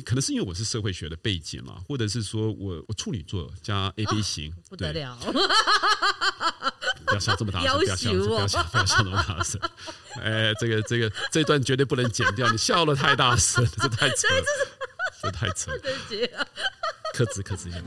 [0.00, 5.18] 可能是因为我是社会学的背景嘛，或者是说我我处女座加 A B 型，哦、不得了。
[7.06, 7.78] 不要笑这么大声！
[7.78, 9.60] 不要笑，不要笑，不要笑那么大声！
[10.22, 14.44] 哎，这个这个这段绝对不能剪掉，你笑的太大声，这太扯了，
[15.22, 15.78] 这太扯了。
[17.12, 17.78] 克制克制一下，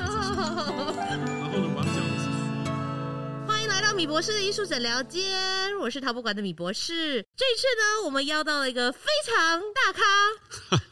[4.04, 7.26] 米博士的艺术诊疗间，我是陶博馆的米博士。
[7.38, 10.04] 这一次呢，我们邀到了一个非常大咖，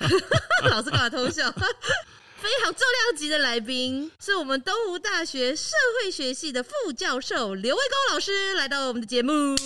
[0.72, 1.52] 老师干嘛偷笑？
[1.52, 9.58] 非常重量级的来宾，是我们东吴大学社会学系的副教授刘卫高老师来到我们的节目。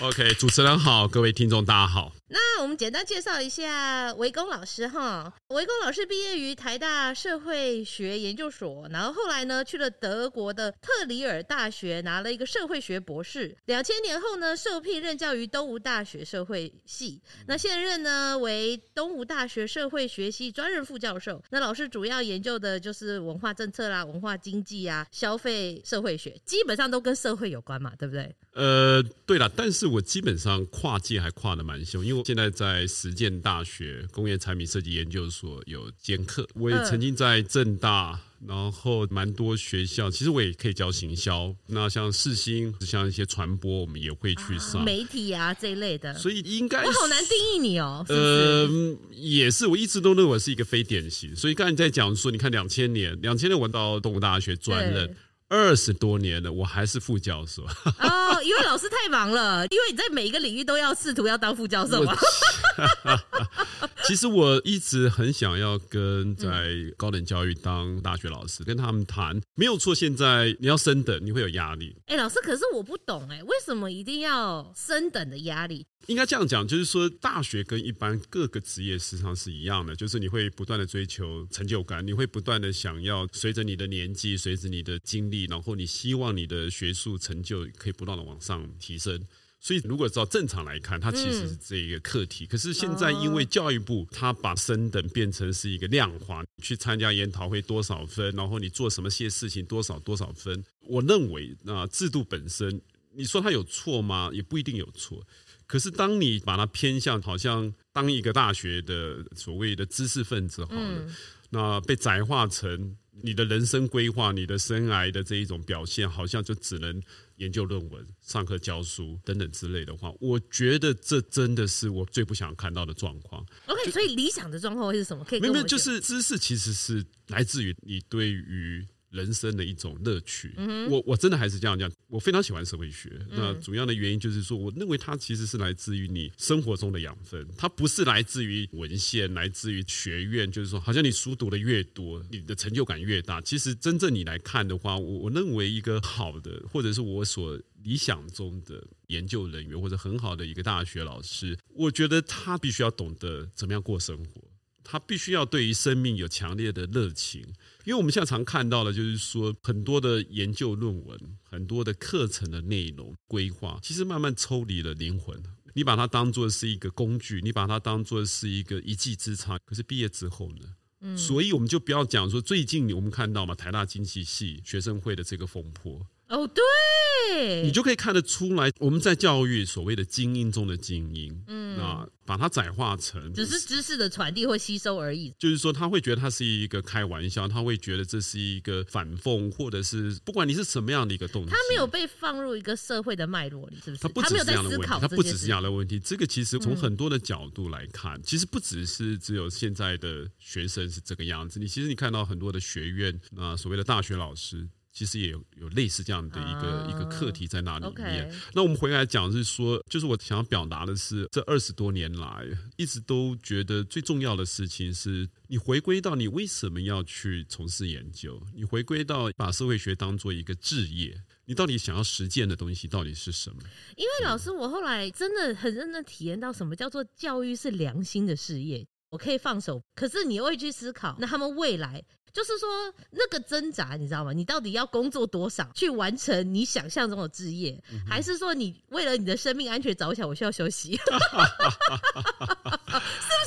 [0.00, 2.12] OK，主持人好，各位听众大家好。
[2.30, 5.32] 那我们简单介绍一下维公老师哈。
[5.48, 13.56] 维公老师毕业于台大社会学研究所，然后后来呢去了德国的特里尔大学拿了一个社会学博士。
[13.64, 21.42] 两千年后呢受聘任教于东吴大学社会系，那现任呢为东吴大学社会学系专任副教授。
[21.48, 28.36] 那老师主要研究的就是文化政策啦、文化经济啊、消费社会学，基本上都跟社会有关嘛，对不对？
[28.52, 32.17] 呃，对了，但是我基本上跨界还跨的蛮凶，因为。
[32.24, 41.54] 现在在实践大学工业产品设计研究所有兼课，我也曾经在正大，然后蛮多学校，其实我也可以教行销。
[41.66, 46.14] 那像世新，像一些传播，我们也会去上媒体啊这一类的。
[46.14, 48.04] 所以应该我好难定义你哦。
[48.08, 48.68] 呃，
[49.12, 51.34] 也是，我一直都认为我是一个非典型。
[51.34, 55.16] 所以刚才你在讲说，你看两千年，两千年我到东吴大学专任。
[55.48, 57.64] 二十多年了，我还是副教授。
[57.64, 62.14] 哦，因为老师太忙了， 因为你在每一个领域都要试图要当副教授嘛。
[64.04, 69.94] 其实我一直很想要跟在高等教育当大学老师，跟他们谈，没有错。
[69.94, 71.96] 现在你要升等，你会有压力。
[72.06, 75.86] 哎，老师，可是我不懂哎，为什么一定要升等的压力？
[76.06, 89.22] 应该这样讲，就是说大学跟一般各个职业实际上是一样的，就是你会不断的追求成就感，你会不断的想要随着你的年纪，随着你的经历，然后你希望你的学术成就可以不断的往上提升。
[89.60, 92.46] 所以如果照正常来看，它其实是这一个课题。
[92.46, 100.64] 可是现在因为教育部它把升等变成是一个量化，去参加研讨会多少分，然后你做什么些事情多少多少分。
[100.82, 102.80] 我认为那制度本身，
[103.14, 104.30] 你说它有错吗？
[104.32, 105.22] 也不一定有错。
[105.68, 111.14] 可是，当你把它偏向好像当一个大学的所谓的知识分子好了，嗯、
[111.50, 117.02] 那被窄化成你的人生规划、你的生涯的这一种表现，好像就只能
[117.36, 123.44] 研究论文、上课教书等等之类的话，我觉得这真的是我最不想看到的状况。
[123.66, 125.22] OK，所以理想的状况会是什么？
[125.22, 128.86] 可以没有，就是知识其实是来自于你对于。
[129.10, 130.52] 人生的一种乐趣，
[130.90, 133.10] 我我真的还是这样讲，我非常喜欢社会学。
[133.30, 140.50] 那主要的原因就是说，我认为它其实是来自于你生活中的养分，它不是来自于文献，来自于学院。
[140.50, 143.40] 就是说，好像你书读的越多，你的成就感越大。
[143.40, 154.42] 其实真正你来看的话，我我认为一个好的，或者是我所理想中的研究人员，或者很好的一个大学老师，我觉得他必须要懂得怎么样过生活。
[154.90, 157.44] 他必须要对于生命有强烈的热情，
[157.88, 165.42] 因为我们现在常看到的，就是说很多的研究论文、很多的课程的内容规划，其实慢慢抽离了灵魂。
[165.72, 170.74] 你把它当做是一个工具，你把它当做是一个一技之长，可是毕业之后呢？
[171.00, 176.06] 嗯，所以我们就不要讲说最近我们看到嘛，台大经济系学生会的这个风波。
[176.28, 185.32] 哦，对，你就可以看得出来，我们在教育所谓的精英中的精英，嗯，啊，把它窄化成只是知识的传递或吸收而已。
[185.38, 194.02] 就是说，他会觉得他是一个开玩笑，他会觉得这是一个反讽，或者是不管你是什么样的一个动机，他没有被放入一个社会的脉络里，是不是？
[194.02, 195.98] 他不只是这样的问题，他不只是这样的问题。
[195.98, 201.58] 这个其实从很多的角度来看，其实不只是只有现在的学生是这个样子。
[201.58, 204.68] 你其实你看到很多的学院，啊，所谓的大学老师。
[204.98, 208.28] 其实也有有类似这样的一个、uh, 一个课题在那里面。
[208.52, 212.44] 那我们回来讲是说，就是我想要表达的是，这二十多年来
[212.76, 223.58] 一直都觉得最重要的事情是，你回归到你为什么要去从事研究，你回归到把社会学当做一个职业，你到底想要实践的东西到底是什么？
[223.94, 228.84] 因为老师，我后来真的很认真体验到什么叫做教育是良心的事业。
[229.10, 232.04] 我可以放手，可是你又会去思考，那他们未来。
[232.32, 232.68] 就是说，
[233.10, 234.32] 那个挣扎，你知道吗？
[234.32, 240.96] 你到底要工作多少去完成你想象中的职业，嗯、还是说你为了你的生命安全着想，我需要休息？
[240.96, 241.18] 是不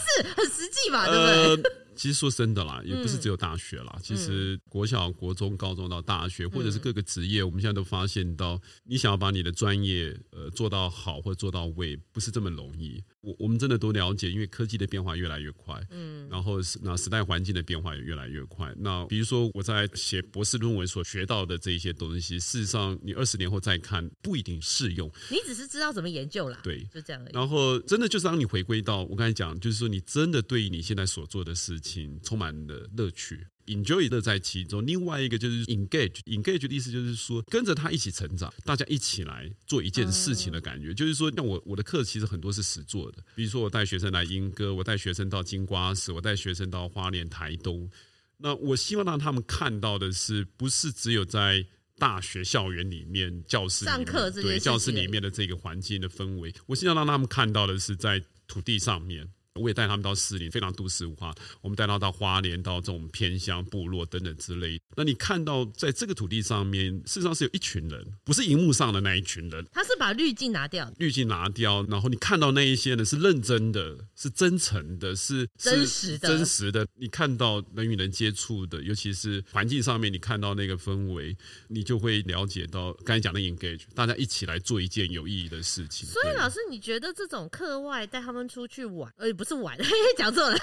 [0.06, 1.06] 是很实际嘛？
[1.08, 1.56] 对不对？
[1.66, 13.04] 呃其实说真的啦，也不是只有大学啦，嗯、其实国小、国中、高中到大学，或者是各个职业，嗯、我们现在都发现到，你想要把你的专业呃做到好或做到位，不是这么容易。
[13.22, 18.74] 我我们真的都了解，因为科技的变化越来越快，嗯，然后那时代环境的变化也越来越快。
[18.78, 25.10] 那比如说我在写博士论文所学到的这一些东西，事实上你二十年后再看不一定适用。
[25.30, 27.32] 你只是知道怎么研究啦，对，就这样而已。
[27.34, 33.46] 然后真的就是当你回归到我刚才讲，就是说你真的对于你现在所做的事情充满了乐趣。
[33.68, 40.94] Enjoy 乐在其中，另外一个就是 engage，engage 的意思就是说跟着他一起成长，大家一起来做一件事情的感觉。
[40.94, 47.90] 就是说，像我我的课其实很多是实做的，比如说我带学生来莺歌，我带学生到金瓜石，我带学生到花莲、台东。
[48.38, 51.66] 那我希望让他们看到的是，不是只有在
[51.98, 59.30] 大学校园里面教室上课，对教室里面的这个环境的氛围，我希望让他们看到的是在土地上面。
[59.60, 61.34] 我也带他们到市里，非常都市化。
[61.62, 64.80] 我们带他到花莲，到这种偏乡部落等等之类。
[64.96, 69.66] 那你看到在这个土地上面，事实上是有一群人，不是荧幕上的那一群人。
[69.74, 76.88] 他是把滤镜拿掉，滤镜拿掉，然后你看到那一些呢，是认真的，是真诚的，是真实的，真实的。
[76.96, 81.36] 你看到人与人接触的，尤其是环境上面，你看到那个氛围，
[81.68, 86.08] 你就会了解到刚才讲的 engage，大家一起来做一件有意义的事情。
[86.08, 89.76] 所以，老师，你觉得这种课外带他们出去玩，呃，不是玩，
[90.16, 90.56] 讲错了。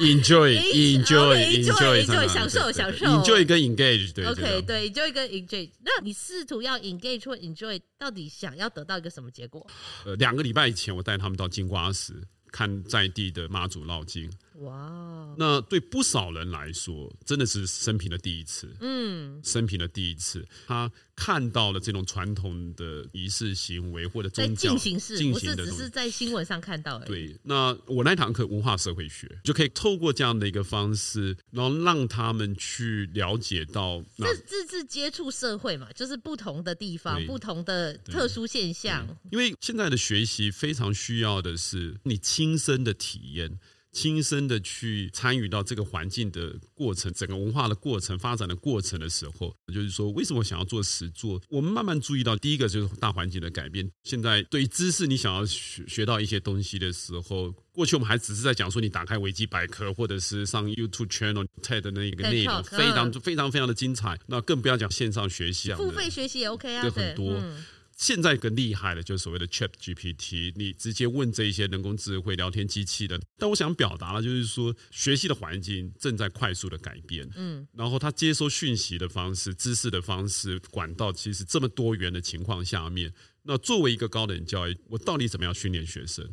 [0.00, 3.04] Enjoy，enjoy，enjoy，enjoy， 享受，享受。
[3.04, 5.68] Enjoy 跟 engage，对，OK，对，enjoy 跟 engage。
[5.84, 9.66] 那你试图要 engage 或 enjoy，到底想要得到一个什么结果？
[10.06, 12.14] 呃，两个礼拜以前，我带他们到金瓜石
[12.50, 14.32] 看在地的妈祖绕境。
[14.62, 18.68] 哇那对不少人来说，真的是生平的第一次。
[18.80, 27.08] 嗯，生平的第一次，他看到了这种传统的仪式行为或者宗教进行式，不是只是在新闻上看到而已。
[27.08, 39.06] 对，那我那堂课文化社会学就可以透过这样的一个方式，然后让他们去了解到，这这是接触社会嘛，就是不同的地方，不同的特殊现象。
[39.30, 43.58] 因为现在的学习非常需要的是你亲身的体验。
[43.92, 51.40] 亲身的去参与到这个环境的过程，整个文化的过程、发展的过程的时候，就是说，为什么想要做实作？
[51.48, 53.88] 我们慢慢注意到，第一个就是大环境的改变。
[54.04, 64.18] 现在对于知识，你想要学学到一些东西的时候，过去我们还只是在讲说，你打开维基百科，或者是上 YouTube channel、TED 的那个内容，非常非常非常的精彩。
[64.26, 67.34] 那更不要讲线上学习啊，付费学习也 OK 啊，对很多。
[67.34, 67.62] 嗯
[68.02, 73.20] 现在更厉害的，就是所谓的 Chat GPT，你直接问这一些人工智慧聊天机器的。
[73.38, 83.14] 但我想表达的，就是说学习的环境正在快速的改变，嗯，然后他接收讯息的方式、知识的方式、管道，其实这么多元的情况下面，
[83.44, 86.28] 那作为一个高等教育，我到底怎么样训练学生？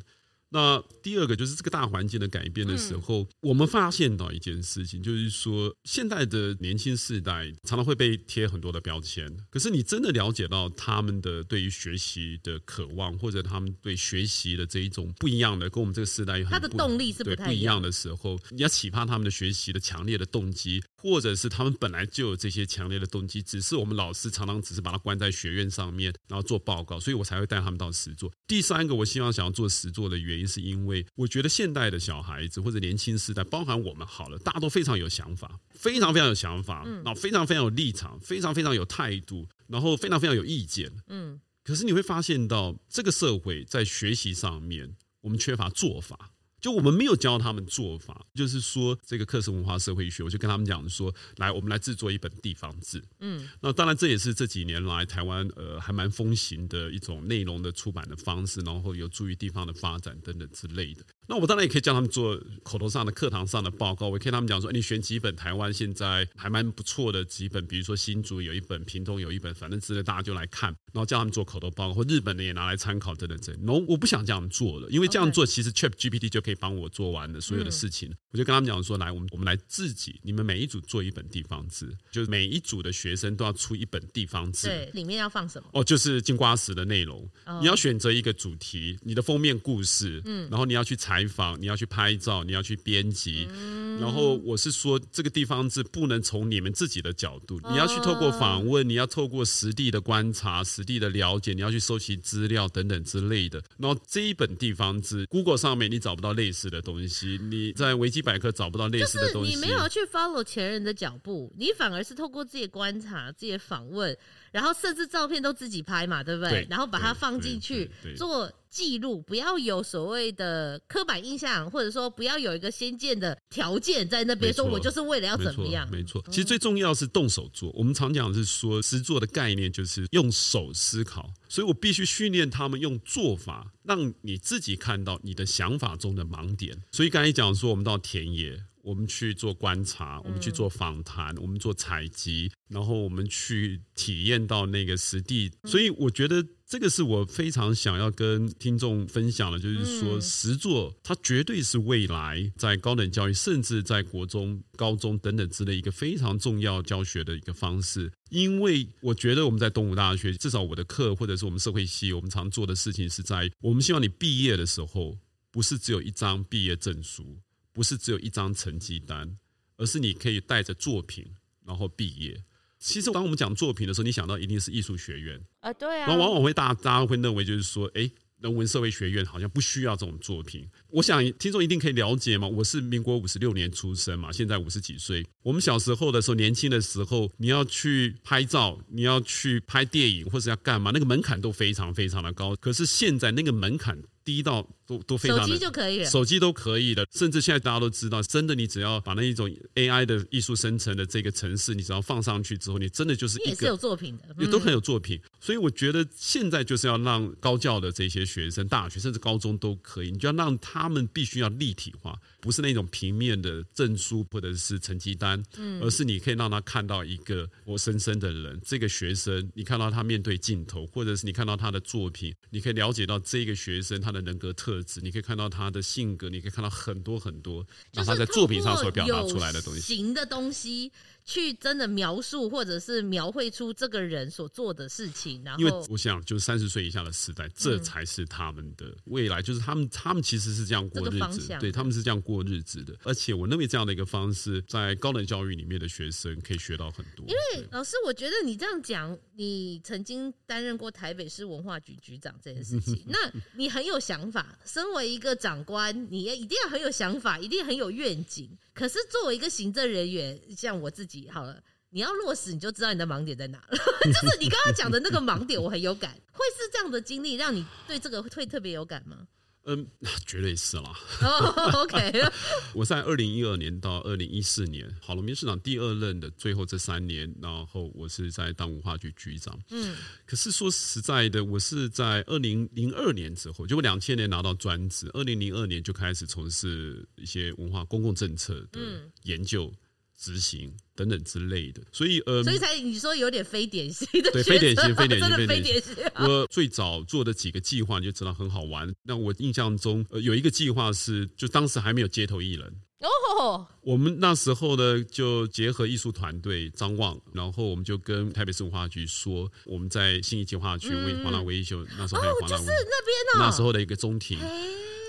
[0.52, 9.30] 那第二个就是这个大环境的改变的时候，嗯、我们发现到一件事情，就是说现在的年轻世代常常会被贴很多的标签。
[9.52, 28.32] 可是你真的了解到他们的对于学习的渴望，或者他们对学习的这一种不一样的，跟我们这个时代有很他的动力是不不一样的时候，你要启发他们的学习的强烈的动机，或者是他们本来就有这些强烈的动机，只是我们老师常常只是把它关在学院上面，然后做报告，所以我才会带他们到实作。
[28.48, 30.39] 第三个，我希望想要做实作的原因。
[30.46, 40.92] 是因为我觉得现代的小孩子或者年轻时代，包含我们好了，大家都非常有想法，非常非常有想法，然后非常非常有立场，非常非常有态度，然后非常非常有意见。
[41.08, 46.32] 嗯，可是你会发现到这个社会在学习上面，我们缺乏做法。
[46.60, 53.04] 就我们没有教他们做法，就是说这个课程文化社会学，我就跟他们讲说，来，我们来制作一本地方志。
[53.20, 61.04] 嗯，那当然这也是这几年来台湾呃还蛮风行的一种内容的出版的方式，然后有助于地方的发展等等之类的。
[61.28, 73.56] 那我当然也可以叫他们做口头上的课堂上的报告，我也可以跟他们讲说，你选几本台湾现在还蛮不错的几本，比如说新竹有一本，屏东有一本，反正之类大家就来看，然后叫他们做口头报告，或日本的也拿来参考等等等。
[73.64, 78.12] 然后我不想这样做了，因为这样做其实 Chat GPT 就可以帮我做完的所有的事情。
[78.32, 85.70] 我就跟他们讲说，来，我们我们来自己，你们每一组做一本地方志，就是每一组的学生都要出一本地方志，对，里面要放什么？
[85.74, 87.26] 哦，就是金瓜石的内容，
[87.62, 91.20] 你要选择一个主题，你的封面故事，嗯，然后你要去采。
[91.30, 103.62] 访，你要去拍照，你要去编辑，嗯、然后我是说，这个地方志不能从你们自己的角度，你要去透过访问，你要透过实地的观察、实地的了解，你要去收集资料等等之类的。
[103.78, 114.18] 然后这一本地方志，Google 上面你找不到类似的东西，你在维基百科找不到类似的东西，你没有去 follow 前人的脚步，你反而是透过自己的观察、自己的访问。
[114.52, 116.50] 然后甚至照片都自己拍嘛，对不对？
[116.50, 125.90] 对然后把它放进去做记录，不要有所谓的刻板印象，或者说不要有一个先见的条件在那边，说我就是为了要怎么样？
[125.90, 127.72] 没错，其实最重要是动手做。
[127.72, 136.82] 我们常讲是说，实作的概念就是用手思考，所以我必须训练他们用做法，让你自己看到你的想法中的盲点。
[136.92, 138.64] 所以刚才讲说，我们到田野。
[138.82, 145.52] 我们去做观察，我们去做访谈，我们做采集，然后我们去体验到那个实地。
[145.66, 158.12] 所以我觉得这个是我非常想要跟听众分享的，就是说实作它绝对是未来在高等教育，甚至在国中、高中等等之类一个非常重要教学的一个方式。
[158.30, 165.18] 因为我觉得我们在东吴大学，至少我的课或者是我们社会系，我们常做的事情是在我们希望你毕业的时候，
[165.50, 167.40] 不是只有一张毕业证书。
[167.72, 169.38] 不是只有一张成绩单，
[169.78, 171.26] 而是你可以带着作品
[171.66, 172.44] 然后毕业。
[172.80, 176.08] 其实当我们讲作品的时候，你想到一定是艺术学院啊，对啊。
[176.08, 178.10] 然后往往会大家大家会认为就是说，哎，
[178.40, 180.68] 人文社会学院好像不需要这种作品。
[180.92, 185.26] 我想听众一定可以了解嘛，我是民国五十六年出生嘛，现在五十几岁。
[185.44, 192.56] 我们小时候的时候，年轻的时候，你要去拍照，你要去拍电影，或者要干嘛，那个门槛都非常非常的高。
[192.56, 194.02] 可是现在那个门槛。
[194.26, 205.20] 低到都都非常的，手机就可以了，手机都可以了，甚至现在大家都知道，真的，你只要把那一种 AI 的艺术生成的这个城市，你只要放上去之后，你真的就是一个也是有作品的，也都很有作品。
[205.40, 224.20] 所以我觉得现在就是要让高教的这些学生，大学甚至高中都可以，你就要让他他们必须要立体化，不是那种平面的证书或者是成绩单，嗯而是你可以让他看到一个活生生的人，这个学生，你看到他面对镜头，或者是你看到他的作品，你可以了解到这个学生他的。
[224.30, 230.92] 人格特质，你可以看到他的性格，你可以看到很多很多，然后他在作品上所表达出来的东西，行的东西。
[231.26, 242.96] 去真的描述或者是描绘出这个人所做的事情，然后因为我想，就是三十岁以下的时代，这才是他们的未来，就是他们他们其实是这样过日子，对，他们是这样过日子的。
[243.04, 247.26] 而且我认为这样的一个方式，在高等教育里面的学生可以学到很多。
[247.28, 253.18] 因为老师，我觉得你这样讲，你曾经担任过台北市文化局局长这件事情， 那
[253.56, 254.60] 你很有想法。
[254.64, 258.56] 身为一个长官，你也一定要很有想法，一定很有愿景。
[258.74, 263.78] 可是作为一个行政人员，像我自己，好了，你要落实，你就知道你的盲点在哪了。
[264.06, 266.16] 就是你刚刚讲的那个盲点，我很有感。
[266.32, 269.28] 会是这样的经历让你对这个会特别有感吗？
[269.66, 269.86] 嗯，
[270.26, 270.94] 绝对是啦。
[271.22, 272.12] Oh, OK，
[272.74, 279.60] 我在二零一二年到二零一四年，郝龙斌市长第二任的最后这三年，然后我是在当文化局局长。
[279.70, 288.80] 嗯，可是说实在的，我是在二零零二年之后，就两千年拿到专职，二零零二年就开始从事一些文化公共政策的
[289.24, 289.66] 研究。
[289.66, 289.78] 嗯
[290.20, 295.96] 执行等等之类的，所以呃，所以才你说有点非典型的， 对，非典型，非典型，真的非典型。
[296.16, 298.94] 我最早做的几个计划，你就知道很好玩。
[299.04, 302.68] 那我印象中，呃，有一个计划是，就当时还没有街头艺人
[303.00, 303.66] 哦。
[303.90, 314.38] 我们那时候呢，就结合艺术团队张望，然后我们就跟台北市文化局说，我们在新义计划区为黄浪威秀，那时候还有黄浪威，就是那边哦，那时候的一个中庭。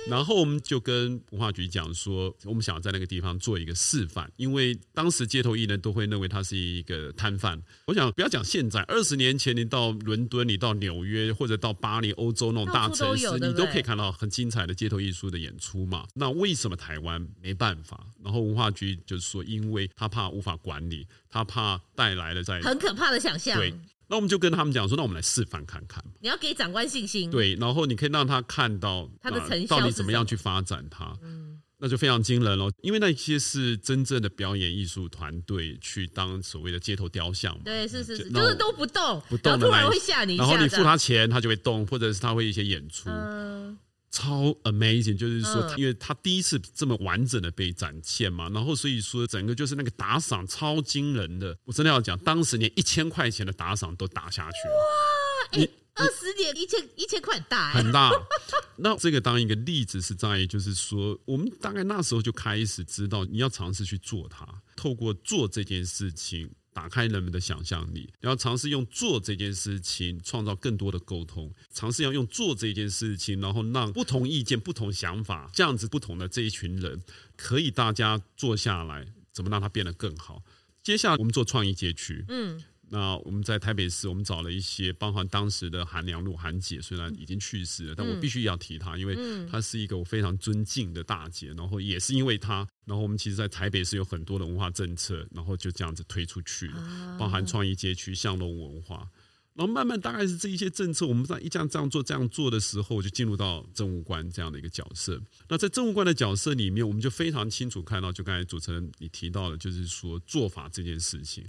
[0.08, 7.62] 然后我们就跟文化局讲说，我们想要在那个地方做一个示范，因为当时街头艺人都会认为他是一个摊贩。
[7.84, 16.06] 我想不要讲现在，二十年前你到伦敦、你到纽约或者到巴黎、欧洲那种大城市，你都可以看到很精彩的街头艺术的演出嘛。
[16.14, 18.06] 那为什么台湾没办法？
[18.24, 23.58] 然后文化局就是说，因为他怕无法管理，他怕带来了在很可怕的想象。
[23.58, 23.74] 对。
[24.08, 26.04] 那我们就跟他们讲说，那我们来示范看看。
[26.18, 31.16] 你要给长官信心，对，然后你可以让他看到他的成效，到底怎么样去发展它。
[31.22, 37.60] 嗯，那就非常惊人了，因为那些是真正的表演艺术团队去当所谓的街头雕像嘛。
[37.64, 43.08] 对，是是是，就是都不动，不动，突然会吓你一下，然后你付他钱，他就会动，或者是他会一些演出。
[43.08, 43.78] 嗯
[44.10, 54.74] 超 amazing，就是说，因为他第一次这么完整的被展现嘛，然后所以说整个就是那个打赏超惊人的，我真的要讲，当时连一千块钱的打赏都打下去了。
[54.74, 58.10] 哇，哎，二十年一千一千块很大，很大。
[58.76, 66.50] 那这个当一个例子是在于，就是说，我们大概那时候就开始知道，你要尝试去做它，透过做这件事情。
[66.72, 77.02] 打开人们的想象力，然后尝试用做这件事情创造更多的沟通，尝试要用做这件事情，然后让不同意见、不同想法这样子不同的这一群人，
[77.36, 80.42] 可以大家坐下来，怎么让它变得更好？
[80.82, 82.62] 接下来我们做创意街区，嗯。
[82.92, 89.16] 那我们在台北市，我们找了一些，包含当时的韩良露韩姐，虽然已经去世了，但我必须要提她，因为
[89.48, 91.54] 她是一个我非常尊敬的大姐。
[91.56, 96.68] 然后也是因为她，然后我们其实，在台北市有很多的文化政策，然后就这样子推出去，
[97.16, 99.08] 包含创意街区、巷弄文化。
[99.54, 105.20] 然后慢慢大概是这一些政策，我们在一这样这样做这样做的时候，就进入到政务官这样的一个角色。
[105.48, 111.44] 那在政务官的角色里面，我们就非常清楚看到，就刚才主持人你提到的，就是说做法这件事情。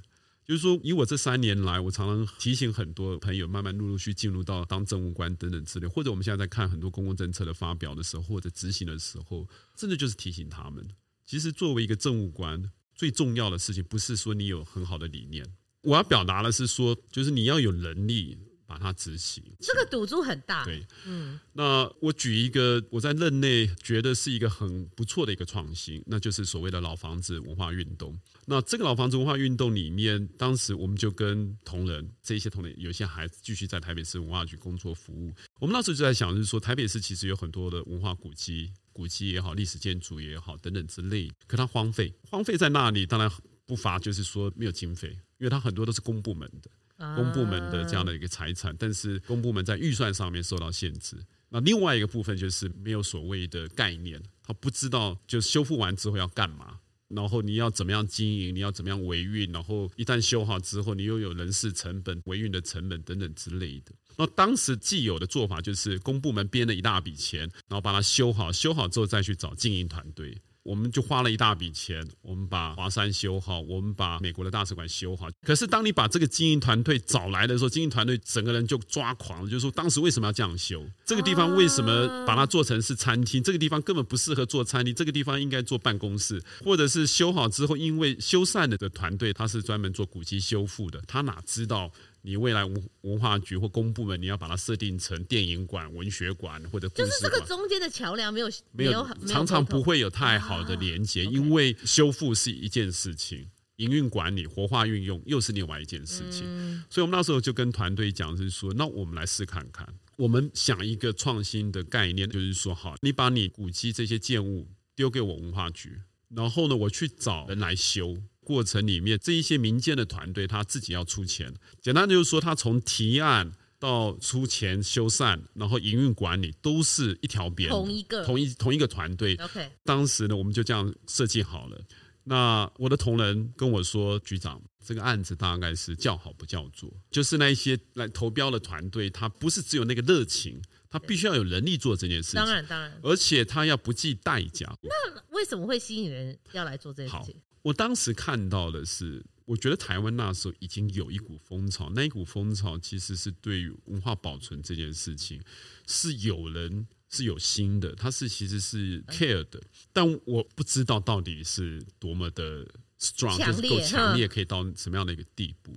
[0.45, 10.85] 就是说，以我这三年来，我常常提醒很多朋友，慢慢陆陆续进入到当政务官等等之类，或者我们现在在看很多公共政策的发表的时候，或者执行的时候，真的就是提醒他们，
[11.25, 15.45] 其实作为一个政务官，最重要的事情不是说你有很好的理念，
[15.83, 18.37] 我要表达的是说，就是你要有能力。
[18.71, 20.63] 把它执行，这个赌注很大。
[20.63, 28.17] 对，嗯，那我举一个我在任内觉得是一个很不错的一个创新，那就是所谓的老房子文化运动。
[28.45, 35.33] 那这个老房子文化运动里面，当时我们就跟同仁，这些同仁，有些还继续在台北市文化局工作服务。
[35.59, 43.29] 我们那时候就在想，就是说台北市其实有很多的文化古迹，古迹也好，历史建筑也好，等等之类，可它荒废，荒废在那里，当然
[43.65, 45.09] 不乏就是说没有经费，
[45.39, 46.71] 因为它很多都是公部门的。
[47.15, 51.17] 公部门的这样的一个财产，但是公部门在预算上面受到限制。
[51.49, 56.79] 那另外一个部分就是没有所谓的概念，他不知道就修复完之后要干嘛，
[57.09, 63.91] 然后你要怎么样经营，你要怎么样维运，然后一旦修好之后，你又有人事成本、维运的成本等等之类的。
[64.15, 70.37] 那当时既有的做法就是公部门编了一大笔钱，然后把它修好，修好之后再去找经营团队。
[70.63, 75.27] 我们就花了一大笔钱，我们把华山修好，我们把美国的大使馆修好。
[75.43, 80.85] 可是当你把这个经营团队找来的时候，经营团队整个人就抓狂了，就是说当时为什么要这样修？
[81.05, 83.41] 这个地方为什么把它做成是餐厅？
[83.41, 91.91] 这个地方根本不适合做餐厅，这个地方应该做办公室，或者是修好之后，因为修缮了的团队他是专门做古迹修复的，他哪知道？
[92.23, 106.43] 你未来文文化局或公部门，你要把它设定成电影馆、文学馆或者馆，就是这个中间的桥梁没有没有，常常不会有太好的连接，因为修复是一件事情，营运管理、活化运用又是另外一件事情。
[106.89, 109.87] 所以我们那时候就跟团队讲，就是说，那我们来试看看，
[110.17, 115.99] 我们想一个创新的概念，就是说，好，你把你古迹这些建物丢给我文化局，
[116.29, 118.17] 然后呢，我去找人来修。
[118.43, 121.53] 过程里面，这一些民间的团队他自己要出钱。
[121.81, 129.35] 简单就是说，他从提案到出钱修缮，然后营运管理都是一条边，同一个，同一同一个团队。
[129.35, 131.79] OK，当时呢，我们就这样设计好了。
[132.23, 142.35] 那我的同仁跟我说，局长，这个案子大概是叫好不叫座，就是那一些来投标的团队，他不是只有那个热情，他必须要有能力做这件事情。
[142.35, 144.71] 当然，当然，而且他要不计代价。
[144.83, 147.41] 那为什么会吸引人要来做这件事情？
[147.63, 155.41] 我当时看到的是，我觉得台湾那时候已经有一股风潮，那一股风潮其实是对于文化保存这件事情
[155.85, 159.61] 是有人是有心的，他是其实是 care 的，
[159.93, 162.65] 但我不知道到底是多么的
[162.99, 165.73] strong，就是够强烈，可以到什么样的一个地步。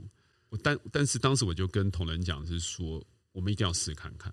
[0.49, 4.33] 我但但是当时我就跟同仁讲，是说我们一定要试看看。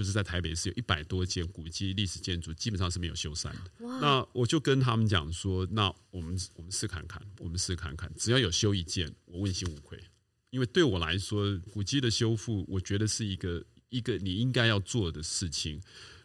[0.00, 3.70] 就是在台北市有一百多间古迹历史建筑，基本上是没有修缮的。
[4.00, 10.02] 那我就跟他们讲说，那我们我们试看看，我们试看看，只要有修一件，我问心无愧。
[10.48, 15.78] 因为对我来说，古迹的修复，我觉得是一个一个你应该要做的事情。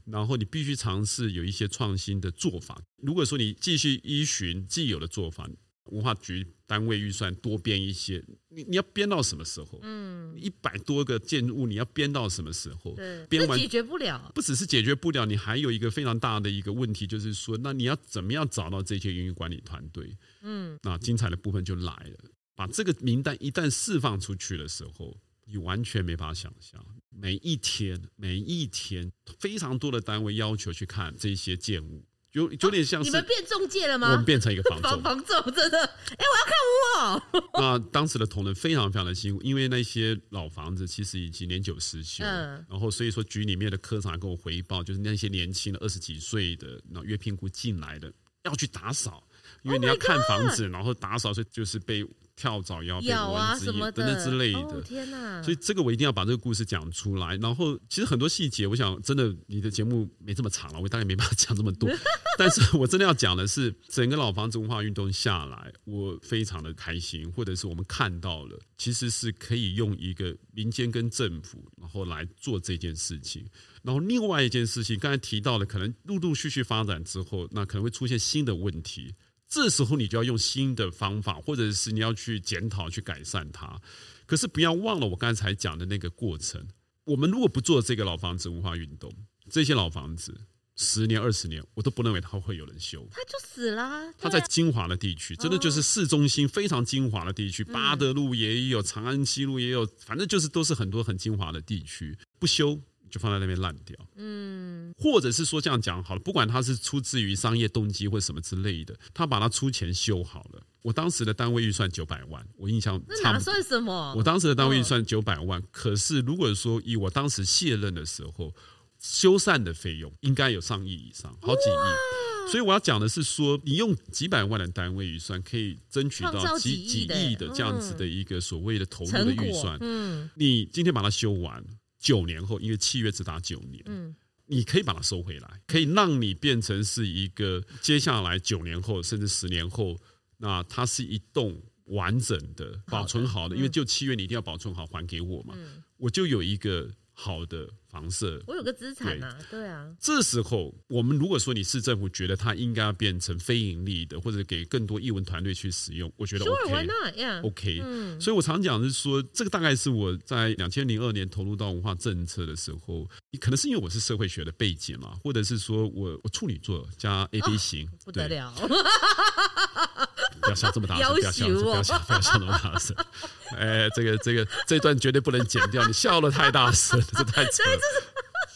[0.06, 2.82] 然后你必须尝试有一些创新的做法。
[3.04, 5.50] 如果说你继续依循既有的做法，
[5.92, 9.80] 文化局单位预算多编一些，你你要编到什么时候？
[9.84, 12.96] 嗯，一百多个建筑物，你要编到什么时候？
[12.96, 14.32] 对，编完解决不了。
[14.34, 20.18] 不只是解决不了，你还有一个非常大的一个问题，就是说，那你要怎么样找到这些营运管理团队？
[20.42, 22.32] 嗯，那精彩的部分就来了。
[22.56, 32.04] 把这个名单一旦释放出去的时候，你完全没法想象，每一天每一天，非常多的单位要求去看这些建物。
[32.36, 34.12] 有有点像是、啊、你们变中介了吗？
[34.12, 35.80] 我们变成一个房仲，房总真的。
[35.80, 37.24] 哎、欸，我要看屋哦。
[37.56, 42.26] 那当时的同仁非常非常的辛苦，因为那些老房子其实已经年久失修。
[42.26, 42.66] 嗯。
[42.70, 48.12] 然后所以说局里面的科长跟我回报，就是那些年轻的二十几岁的，那约聘雇进来的
[48.44, 49.24] 要去打扫，
[49.64, 52.06] 因为你要看房子，然后打扫，所以就是被。
[52.36, 55.42] 跳蚤咬、被蚊子咬等等之类的，哦、天哪！
[55.42, 57.36] 所以这个我一定要把这个故事讲出来。
[57.38, 61.90] 然后其实很多细节，我想真的你的节目没这么长了，我大概没办法讲这么多。
[62.38, 73.46] 但是我真的要讲的是，整个老房子文化运动下来，我非常的开心，或者是我们看到了，其实是可以用一个民间跟政府，然后来做这件事情。
[73.82, 79.14] 然后另外一件事情，刚才提到了，可能陆陆续续发展之后，那可能会出现新的问题。
[79.48, 83.80] 这时候你就要用新的方法，或者是你要去检讨、去改善它。
[84.26, 86.68] 可是不要忘了我刚才讲的那个过程。
[87.06, 89.14] 我们如果不做这个老房子文化运动，
[89.50, 90.36] 这些老房子
[90.76, 94.12] 十年、二十年，我都不认为它会有人修，它就死了。
[94.18, 103.98] 它在精华的地区，真的就是市中心非常精华的地区，哦、八德路也有，长安西路也有，反正就是都是很多很精华的地区，不修就放在那边烂掉。
[104.16, 110.62] 嗯，或者是说这样讲好了，不管它是出自于商业动机或什么之类的，他把它出钱修好了。
[110.82, 114.14] 我当时的单位预算九百万，我印象那哪算什么？
[114.16, 118.54] 我当时的单位预算九百万，哦、可是如果说以我当时卸任的时候。
[118.98, 122.50] 修缮的费用应该有上亿以上，好几亿。
[122.50, 129.78] 所以我要讲的是说，你用几百万的单位预算，可以争取到几几亿的这样子的一个所谓的投入的预算。
[129.82, 131.64] 嗯，你今天把它修完，
[132.06, 134.16] 九年后，因为契约只打九年，嗯，
[134.46, 139.98] 你可以把它收回来，可以让你变成是一个接下来九年后甚至十年后，
[140.38, 145.56] 那它是一栋完整的保存好的，因为就契约你一定要保存好还给我嘛，
[145.98, 146.92] 我就有一个。
[147.18, 149.90] 好的房舍，我有个资产啊，对，对啊。
[149.98, 156.66] 这时候，我们如果说你市政府觉得它应该要变成非盈利的，或者给更多艺文团队去使用，我觉得 OK，OK。
[156.66, 157.16] Sure, why not?
[157.16, 157.42] Yeah.
[157.86, 163.08] 嗯，所以我常讲是说，这个大概是我在两千零二年投入到文化政策的时候，
[163.40, 168.54] 可能是因为我是社会学的背景嘛，或者是说我我处女座加 AB 型，哦，不得了。
[170.46, 171.10] 不要笑这么大声！
[171.14, 172.96] 不要笑，不要笑，不要笑那么大声！
[173.58, 177.80] 哎，这个这个这段绝对不能剪掉，你笑的太大声， 这太扯了，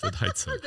[0.01, 0.57] 这太扯了。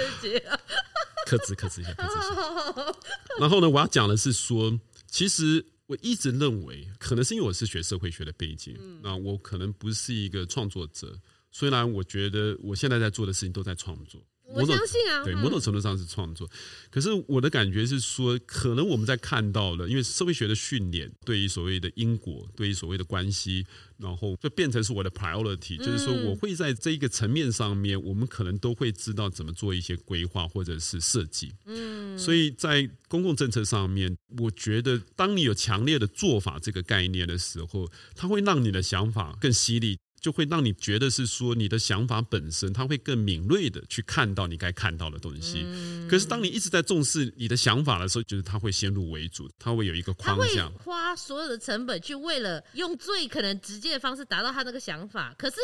[1.24, 2.36] 克制，克制一下，克制一
[2.84, 2.94] 下。
[3.38, 11.16] 然后呢，我要讲的是说，其实我一直认为，可能是因为我是学社会学的背景，那我可能不是一个创作者。
[11.50, 14.20] 虽然我觉得我现在在做的事情都在创作。
[14.48, 16.48] 我相信啊，对，某种程度上是创作。
[16.90, 23.64] 可是我的感觉是说，可能我们在看到了，因为社会学的训练，对于所谓的因果，对于所谓的关系，
[23.96, 31.52] 然后就变成是我的 priority，就是说，我会在这一个层面上面，我们可能都会知道怎么做一些规划或者是设计。
[31.64, 39.98] 嗯，所以在公共政策上面，我觉得当你有强烈的做法这个概念的时候，它会让你的想法更犀利。
[40.22, 45.66] 就会让你觉得是说你的想法本身，它会更敏锐的去看到你该看到的东西。
[46.08, 55.34] 可是当你一直在重视你的想法的时候，就是它会先入为主，它会有一个框架，花所有的成本去为了用最可能直接的方式达到他那个想法。
[55.36, 55.56] 可是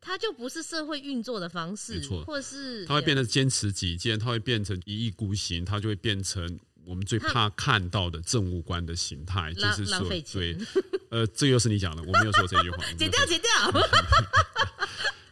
[0.00, 10.56] 它就不是社会运作的方式，没错，或是它会变得坚持己见，它会变成一意孤行，它就会变成我们最怕看到的政务官的形态，就是说对。
[11.10, 12.84] 呃，这又是你讲的，我没有说这句话。
[12.96, 13.50] 剪掉，剪掉。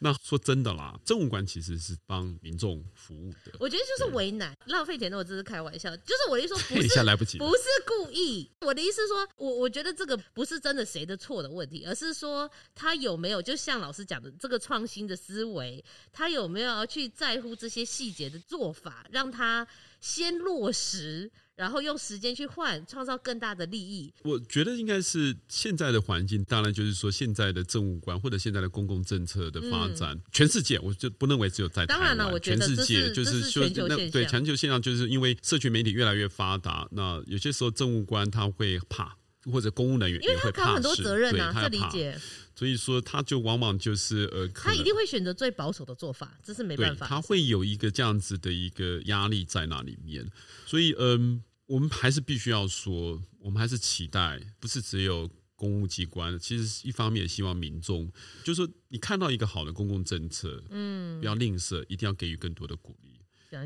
[0.00, 3.52] 那说真的啦，政务官其实是帮民众服务的。
[3.58, 5.96] 我觉得就是为难，浪费钱的，我只是开玩笑。
[5.98, 8.50] 就是我的意思说， 不是来不及，不是故意。
[8.60, 19.66] 我的意思是说，我我觉得这个不是真的谁的错的问题，而是说他有没有，就像老师讲的，这个创新的思维，他有没有要去在乎这些细节的做法，让他
[20.00, 21.32] 先落实。
[21.56, 24.12] 然后用时间去换，创造更大的利益。
[24.22, 32.00] 我觉得应该是现在的环境，当然就是说现在的政务官或者现在的公共政策的发展，嗯、全世界我就不认为只有在台湾。
[32.00, 39.16] 当然了，我觉得全世界就是说，那对全球现象，就是因为社群媒体越来越发达，那有些时候政务官他会怕，
[39.52, 42.18] 或者公务人员也会怕，很多责任啊，这理解。
[42.56, 47.06] 所以说，他就往往就是呃，他一定会选择最保守的做法，这是没办法。
[47.06, 50.24] 他会有一个这样子的一个压力在那里面，
[50.64, 58.08] 所以嗯，我们还是必须要说，我们还是期待，不是只有公务机关，其实一方面也希望民众，
[58.44, 63.10] 就是说你看到一个好的公共政策，嗯，不要吝啬，一定要给予更多的鼓励。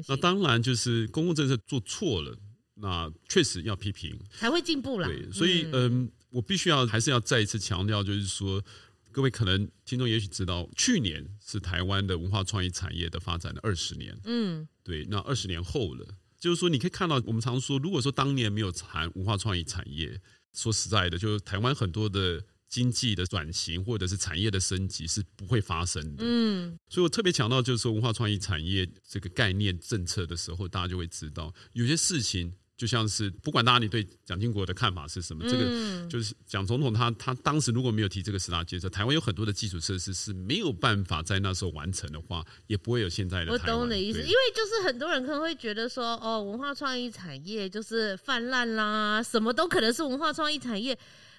[0.07, 2.37] 那当然就是公共政策做错了，
[2.81, 5.09] 那确实要批评，才会进步啦。
[5.09, 6.11] 对，所以嗯。
[6.31, 8.62] 我必须要还是要再一次强调，就是说，
[9.11, 14.14] 各位可能听众也许知道，去年是台湾的文化创意产业的发展的二十年。
[14.25, 16.07] 嗯，对，那二十年后了，
[16.38, 20.21] 就是说，你可以看到，我们常说，如果说当年没有谈文化创意产业，
[20.53, 26.23] 说实在的，就是台湾很多的经济的转型或者是产业的升级是不会发生的。
[26.27, 32.53] 嗯，所以我特别强调，就是说文化创意产业这个概念政策的时候，大家就会知道有些事情。
[32.79, 43.51] 就像是不管大家你对蒋经国的看法是什么，嗯、这个就是蒋总统他他当时如果没有提这个十大建设，台湾有很多的基础设施是没有办法在那时候完成的话，也不会有现在的。
[43.51, 50.97] 我懂你的意思，因为就是很多人可能会觉得说，哦，文化创意产业就是泛滥啦，什么都可能是文化创意产业，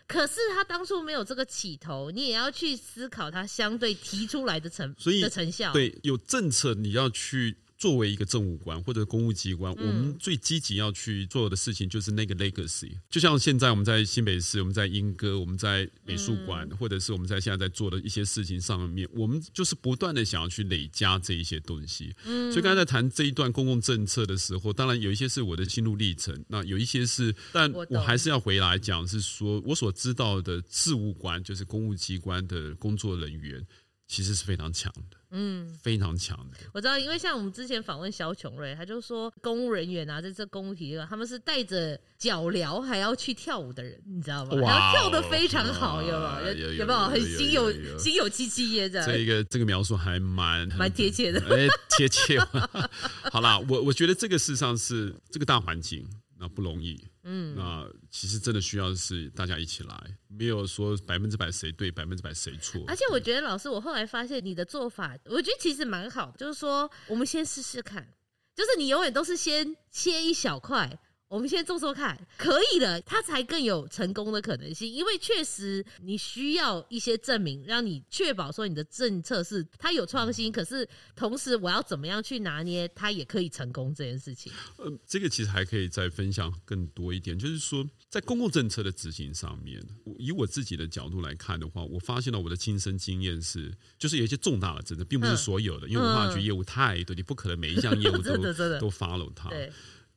[0.07, 5.71] 可是他当初没有这个起头，你也要去思考他相对提出来的成所以的成效。
[5.71, 7.55] 对，有政策你要去。
[7.79, 12.91] 作为一个政务官或者公务机关，我们最积极要去做的事情就是那个 legacy。
[13.09, 22.13] 就像现在我们在新北市，我们在莺歌，我们在美术馆，或者是我们在现在在做的一些事情上面，我们就是不断的想要去累加这一些东西。
[22.51, 33.65] 所以刚才在谈这一段公共政策的时候，当然有一些是我的心路历程，那有一些是，但我还是要回来讲，是说我所知道的事务官，就是公务机关的工作人员。
[34.09, 36.57] 其实是非常强的，嗯，非常强的。
[36.73, 44.55] 我知道，因为像我们之前访问萧琼瑞，他就说，公务人员啊，在这公务体系，他们是带着脚镣还要去跳舞的人，你知道吗？
[44.63, 46.73] 哇，跳的非常好，有没有？
[46.73, 49.05] 有没有很心有心有戚戚焉的？
[49.05, 52.39] 这一个这个描述还蛮蛮贴切的， 哎，贴切。
[53.31, 56.03] 好啦，我我觉得这个事实上是这个大环境。
[56.41, 56.97] 那不容易，
[57.31, 62.83] 嗯，那其实真的需要是大家一起来，没有说百分之百谁对，百分之百谁错。
[62.87, 68.15] 而且我觉得老师，我后来发现你的做法，我觉得其实蛮好，就是说我们先试试看，
[68.55, 70.99] 就是你永远都是先切一小块。
[71.29, 74.91] 我们先做做看，可以的，它才更有成功的可能性。
[74.91, 84.51] 因为确实你需要一些证明，让你确保说你的政策是它有创新，可是同时我要怎么样去拿捏它也可以成功这件事情。
[84.77, 89.79] 呃，这个其实还可以再分享更多一点，就是说在公共政策的执行上面，
[90.17, 98.35] 以我自己的角度来看的话，我发现了我的亲身经验是，就是有一些重大的政策，并不是所有的，嗯、因为文化局业务太多，你不可能每一项业务都
[98.81, 99.51] 都 follow 它。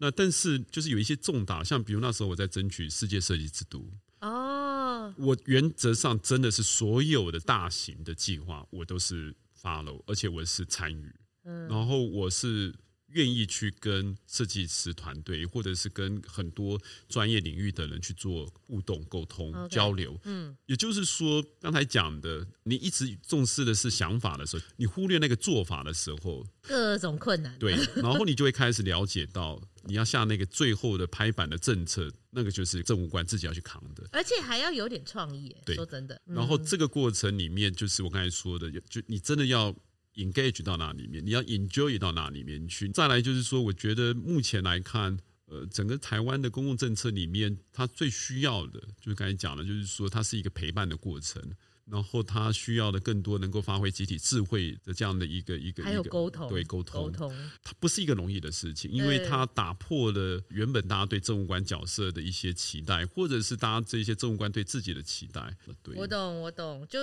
[0.03, 0.07] 对。
[0.07, 3.88] 那但是就是有一些重大，像比如那时候我在争取世界设计之都
[4.21, 12.75] 哦，我原则上真的是所有的大型的计划我都是 follow，而且我是参与，嗯，然后我是。
[13.12, 20.18] 愿意去跟设计师团队，或者是跟很多专业领域的人去做互动、沟通、Okay, 交流。
[20.25, 27.59] 嗯，也就是说，刚才讲的，你一直重视的是想法的时候，你忽略那个做法的时候，各种困难。
[27.59, 35.55] 对， 然后你就会开始了解到，你要下那个最后的拍板的政策，那个就是政务官自己要去扛的，而且还要有点创意。
[35.64, 36.20] 对，说真的。
[36.25, 39.75] 然后这个过程里面，就是我刚才说的，就你真的要。
[40.14, 42.88] Engage 到那里面，你要 enjoy 到那里面去。
[42.90, 51.42] 再来就是说，我觉得目前来看，呃，整个台湾的公共政策里面，它最需要的，就是刚才讲的，就是说它是一个陪伴的过程，
[51.87, 65.57] 然后它需要的更多能够发挥集体智慧的这样的一个一个，还有沟通，对沟通，沟通，它不是一个容易的事情，因为它打破了原本大家对政务官角色的一些期待，或者是大家这些政务官对自己的期待。
[65.83, 66.98] 对，我懂，我懂，就。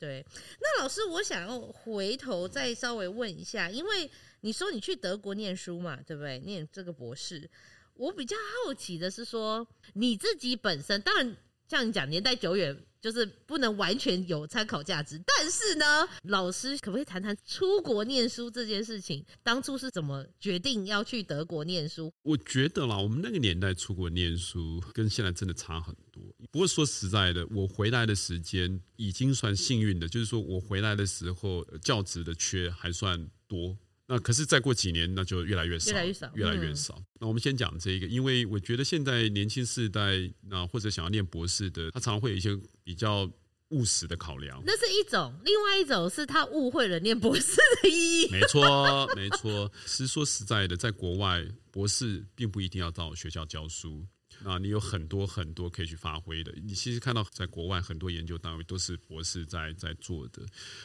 [0.00, 0.24] 对，
[0.60, 4.10] 那老师，我想要回头再稍微问一下，因为
[4.40, 6.38] 你说你去德国念书嘛，对不对？
[6.40, 7.48] 念这个博士，
[7.94, 8.34] 我比较
[8.64, 11.36] 好奇的是说，你自己本身，当然
[11.68, 12.76] 像你讲年代久远。
[13.00, 19.24] 就是不能完全有参考价值，但是呢，老师可不可以谈谈出国念书这件事情？
[19.42, 22.12] 当初是怎么决定要去德国念书？
[22.22, 26.22] 我觉得啦，我们那个年代出国念书跟现在真的差很多。
[26.50, 33.76] 不过说实在的，我回来的时间已经算幸运的，就是说我回来的时候教职的缺还算多。
[34.12, 36.96] 那可是再过几年，那就越来越少，越来越少，越来越少。
[36.98, 43.30] 嗯、那我们先讲这个，因为我觉得现在年轻世代，那或者想要念博士的，他常常会有一些比较
[43.68, 44.60] 务实的考量。
[44.66, 48.28] 那是一种，另外一种是他误会了念博士的意义。
[48.32, 49.70] 没错，没错。
[49.86, 54.04] 其实说实在的，在国外，博士并不一定要到学校教书。
[54.44, 56.52] 啊，你有很多很多可以去发挥的。
[56.64, 60.42] 你其实看到在国外很多研究单位都是博士在在做的。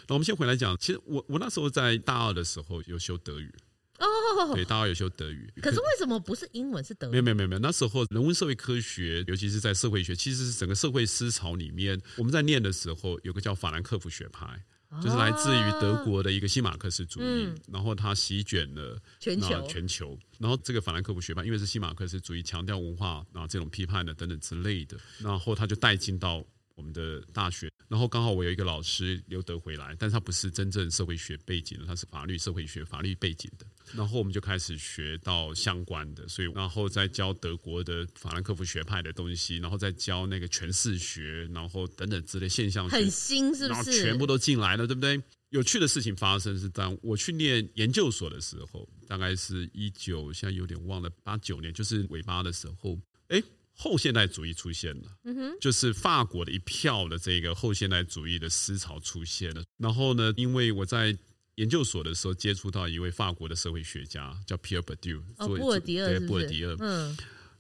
[0.07, 3.53] 那我们先回来讲，其实我我那时候在大二的时候有修德语
[3.99, 5.49] 哦，对，大二有修德语。
[5.61, 7.11] 可是为什么不是英文是德语？
[7.11, 14.65] 没有没有没有没有，那时候人文社会科学，尤其是在社会学，其实是整个社会思潮里面，我们在念的时候有个叫法兰克福学派。
[15.01, 20.17] 就是来自于德国的一个新马克思主义，嗯、然后它席卷了全球，全球。
[20.39, 26.45] 然后这个法兰克福学派，因为是新马克思主义，强调文化，然后这种批判的等等之类的，然后他就带进到。
[26.77, 33.65] 我们的大学，然后刚好我有一个老师留德回来，但是他不是真正社会学背景的，他是法律社会学法律背景的。
[33.93, 43.67] 然后我们就开始学到相关的，所以然后再教德国的法兰克福学派的东西，然后再教那个诠释学，然后等等之类现象学，很新是不是？
[43.69, 45.21] 然后全部都进来了，对不对？
[45.49, 53.41] 有趣的事情发生是当我去念研究所的时候，大概是一九，现在有点忘了，八九年，就是尾巴的时候，哎。
[53.77, 59.61] 后现代主义出现了，嗯哼，就是法国的一票的这个后现代主义的思潮出现了。
[59.75, 61.13] 然后呢，因为我在
[61.55, 67.17] 研究所的时候接触到一位法国的社会学家，叫皮尔·博迪厄，哦，布尔迪厄，对，布尔迪厄，嗯。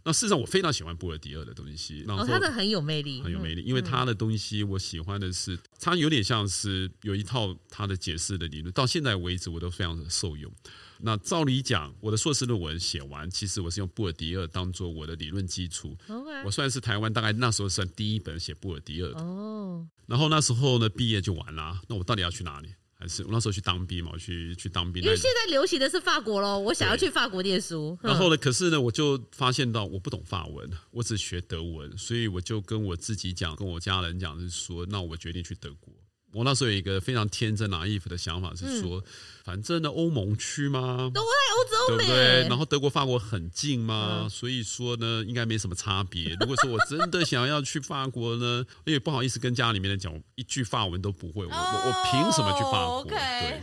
[0.07, 2.03] 那事实上，我非常喜欢布尔迪厄的东西。
[2.07, 10.53] 然后他的很有魅力，很有魅力，因为他的东西我喜欢的是，他有点像是有一套他的解释的理论，到现在为止我都非常的受用。
[10.99, 15.97] 那照理讲，我的硕士论文写完，其实我是用布尔迪厄当做我的理论基础。
[16.45, 19.19] 我算是台湾大概那时候算第一本写布尔迪厄的。
[19.19, 19.87] 哦。
[20.05, 21.81] 然后那时候呢，毕业就完了。
[21.87, 22.69] 那我到底要去哪里？
[22.97, 24.11] 还是我那时候去当兵嘛？
[24.13, 25.03] 我去去当兵。
[25.03, 27.97] 因为现在流行的是法国喽，我想要去法国念书。
[28.01, 35.93] 然后呢，可是呢，我就发现到我不懂法文，我只学德文，所以我就跟我自己讲，跟我家人讲，是说，那我决定去德国。
[36.35, 39.03] 我那时候有一个非常天真、naive 的想法，是说，嗯、
[39.45, 42.41] 反正呢，欧盟区嘛，都在欧洲，对不对？
[42.49, 46.35] 然后德国、法国很近嘛，嗯、所以说呢，应该没什么差别。
[46.41, 53.05] 如果说我真的想要去法国呢， 因为不好意思跟家里面人讲，我一句法文都不会，我我我凭什么去法国？
[53.05, 53.61] 对。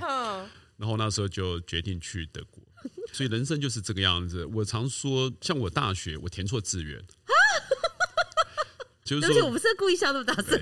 [0.79, 2.65] 然后那时候就决定去德国，
[3.13, 4.47] 所以人生就是这个样子。
[4.47, 6.99] 我常说，像我大学我填错志愿，
[9.05, 10.59] 就是说，我不是故意笑那么大声。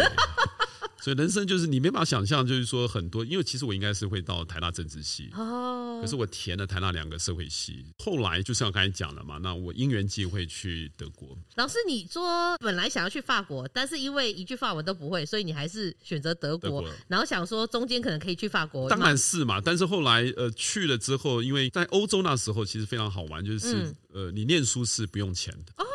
[1.01, 11.37] 所以人生就是你没办法想象，就是说很多，因为其实我应该是会到台大政治系，哦，可是我填了台大两个社会系，后来就像我刚才讲了嘛，那我因缘际会去德国。
[11.57, 18.89] 老师，你说本来想要去法国，但是因为一句法文都不会，所以你还是选择德国，德国然后想说中间可能可以去法国。
[18.89, 25.87] 当然是嘛，但是后来呃去了之后，因为在欧洲那时候其实非常好玩，就是、嗯、呃你念书是不用钱的哦。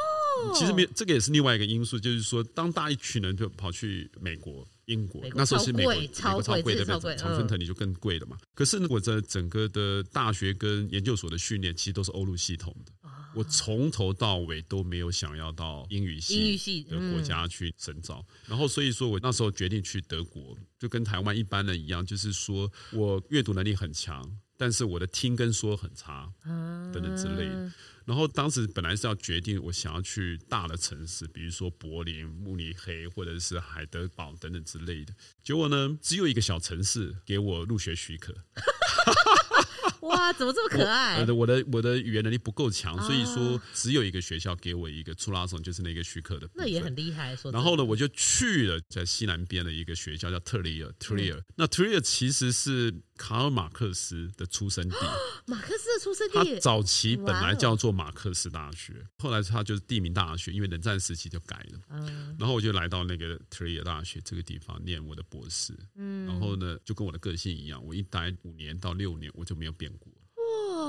[0.53, 4.65] 其实没这个也是另外一个因素，就是说当大一群人就跑去美国。
[4.85, 8.37] 英国那时候是美国，美国超贵的，常春藤你就更贵了嘛。
[8.53, 12.91] 可是呢，我在整个的大学跟研究所的训练，其实都是欧陆系统的。
[13.33, 18.25] 我从头到尾都没有想要到英语系的国家去深造。
[18.45, 27.71] 然后所以说我那时候决定去德国，就跟台湾一般人一样，就是说我阅读能力很强，但是我的听跟说很差，等等之类的。
[28.05, 35.13] 然后当时本来是要决定我想要去大的城市，比如说柏林、慕尼黑或者是海德堡等等之类的。
[35.43, 38.35] 结果呢，只有一个小城市给我入学许可。
[40.01, 41.19] 哇，怎么这么可爱？
[41.19, 46.47] 我的我的我的语言能力不够强，所以说只有一个学校给我一个出拉松，就是那个许可的。
[46.53, 47.35] 那也很厉害。
[47.35, 47.51] 说。
[47.51, 50.93] 然后呢，我就去了在西南边的一个学校，叫特里尔。
[50.99, 54.95] 特里尔，那特里尔其实是卡尔马克思的出生地。
[55.47, 56.55] 马克思的出生地。
[56.55, 61.79] 他早期本来叫做马克思大学，后来他就是地名大学，因为冷战时期就改了。
[61.89, 62.35] 嗯。
[62.39, 65.77] 然后我就来到那个特里尔大学这个地方念我的博士。
[65.95, 66.25] 嗯。
[66.25, 70.11] 然后呢，就跟我的个性一样，我一待五年到六年，我就没有变过。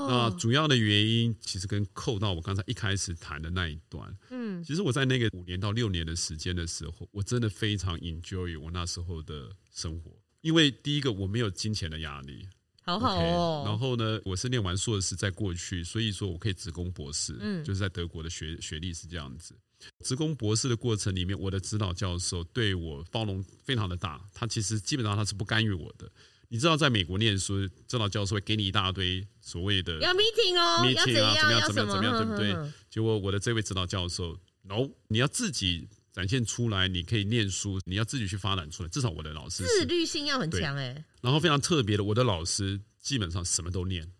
[0.09, 10.11] 那主要的原因其实跟扣到我刚才一开始谈的那一段，嗯，其实我在那个五年到六年的时间的时候，我真的非常 enjoy 我那时候的生活，
[10.47, 12.47] 因为第一个我没有金钱的压力，
[12.83, 13.63] 好好哦。
[13.65, 19.53] 然后呢，我是念完硕士在过去，所以说我可以直攻博士，嗯，就是在德国的学学历是这样子。
[20.05, 26.09] 直攻博士的过程里面，我的指导教授对我包容非常的大，他其实基本上他是不干预我的。
[26.47, 32.71] 你知道，在美国念书，指导教授会给你一大堆所谓的要 meeting 哦，meeting 啊，怎么样，怎么样，怎么样，对不对？
[32.89, 38.89] 结果我的这位指导教授，no，你要自己展现出来，你可以念书，你要自己去发展出来。
[38.89, 41.05] 至少我的老师自律性要很强哎。
[41.21, 44.11] 然后非常特别的，我的老师基本上什么都念。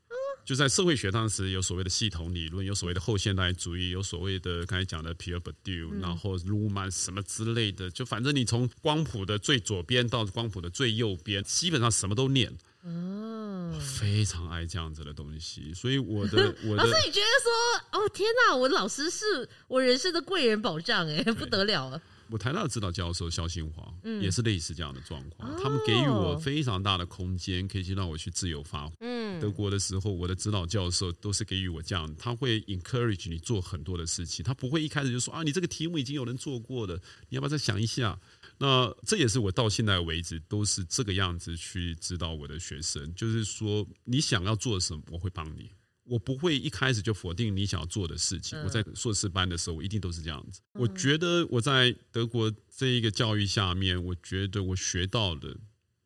[0.45, 12.55] 就在社会学当时有所谓的系统理论，有所谓的后现代主义，有所谓的刚才讲的 Pierre Bourdieu，然后鲁曼什么之类的，就反正你从光谱的最左边到光谱的最右边，基本上什么都念。
[12.83, 22.01] 哦，我非常爱这样子的东西，所以我的 我的老师，你觉得说，哦天哪，我老师是我人生的贵人保障，哎，不得了了。
[22.29, 28.93] 我台大的指导教授萧新华，嗯，也是类似这样的状况，嗯，他们给予我非常大的空间，可以去让我去自由发挥。
[28.99, 38.19] 嗯，德国的时候，我的指导教授都是给予我这样，他会 encourage 你做很多的事情，他不会一开始就说啊，你这个题目已经有人做过了，你要不要再想一下？
[38.57, 45.71] 那这也是我到现在为止都是这个样子去指导我的学生，就是说你想要做什么，我会帮你。
[46.09, 48.57] 我不会一开始就否定你想要做的事情。
[48.63, 50.61] 我在硕士班的时候，我一定都是这样子。
[50.71, 55.53] 我觉得我在德国这一个教育下面，我觉得我学到的，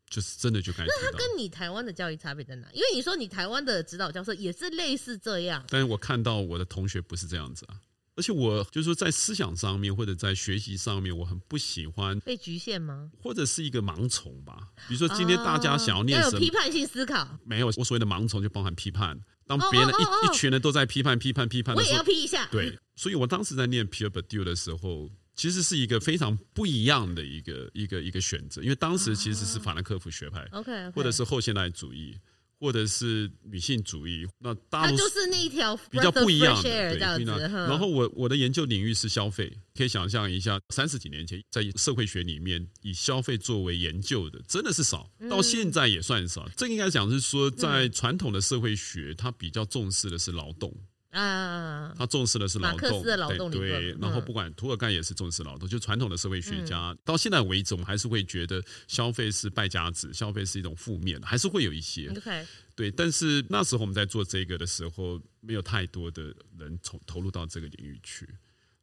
[0.09, 0.83] 就是真的就该。
[0.85, 2.67] 那他跟你台湾的教育差别在哪？
[2.73, 7.79] 因为你说你台湾的指导教授也是类似这样，但是我看到我的同学不是这样子啊。
[8.15, 13.10] 而且我就是说，在思想上面或者在学习上面，我很不喜欢被局限吗？
[13.17, 14.69] 或者是一个盲从吧。
[14.88, 17.39] 比如说，今天大家想要念什么，批判性思考。
[17.45, 19.19] 没有，我所谓的盲从就包含批判。
[19.47, 22.47] 当别人一一群人都在批判、批判、批判的时候，我也要批一下。
[22.52, 32.17] 对， 所以我当时在念 Pierre Bourdieu 的时候，其实是一个非常不一样的一个一个一个选择，因为当时其实是法兰克福学派，OK，或者是后现代主义。
[32.62, 37.38] 或者是女性主义，那大陆就是那一条比较不一样的，对。
[37.50, 46.47] 然后我我的研究领域是消费，可以想象一下，三十几年前在社会学里面以消费作为研究的真的是少，到现在也算少。
[46.56, 50.72] 这应该讲是说，在传统的社会学，它比较重视的是劳动。
[51.12, 62.09] 啊，他重视的是劳动，劳动对，对，然后不管涂尔干也是重视劳动，就传统的社会学家到现在为止，我们还是会觉得消费是败家子，消费是一种负面，还是会有一些。
[62.09, 62.45] OK，
[62.76, 68.28] 对，但是那时候我们在做这个的时候，没有太多的人投投入到这个领域去，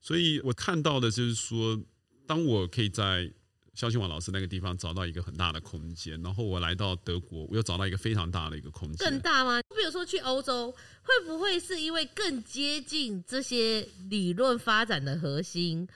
[0.00, 1.80] 所以我看到的就是说，
[2.26, 3.32] 当我可以在。
[3.78, 9.08] 萧清王老师那个地方找到一个很大的空间，然后我来到德国，我又找到一个非常大的一个空间。
[9.08, 9.60] 更大吗？
[9.68, 15.86] 比如说去欧洲，会不会是因为更接近这些理论发展的核心？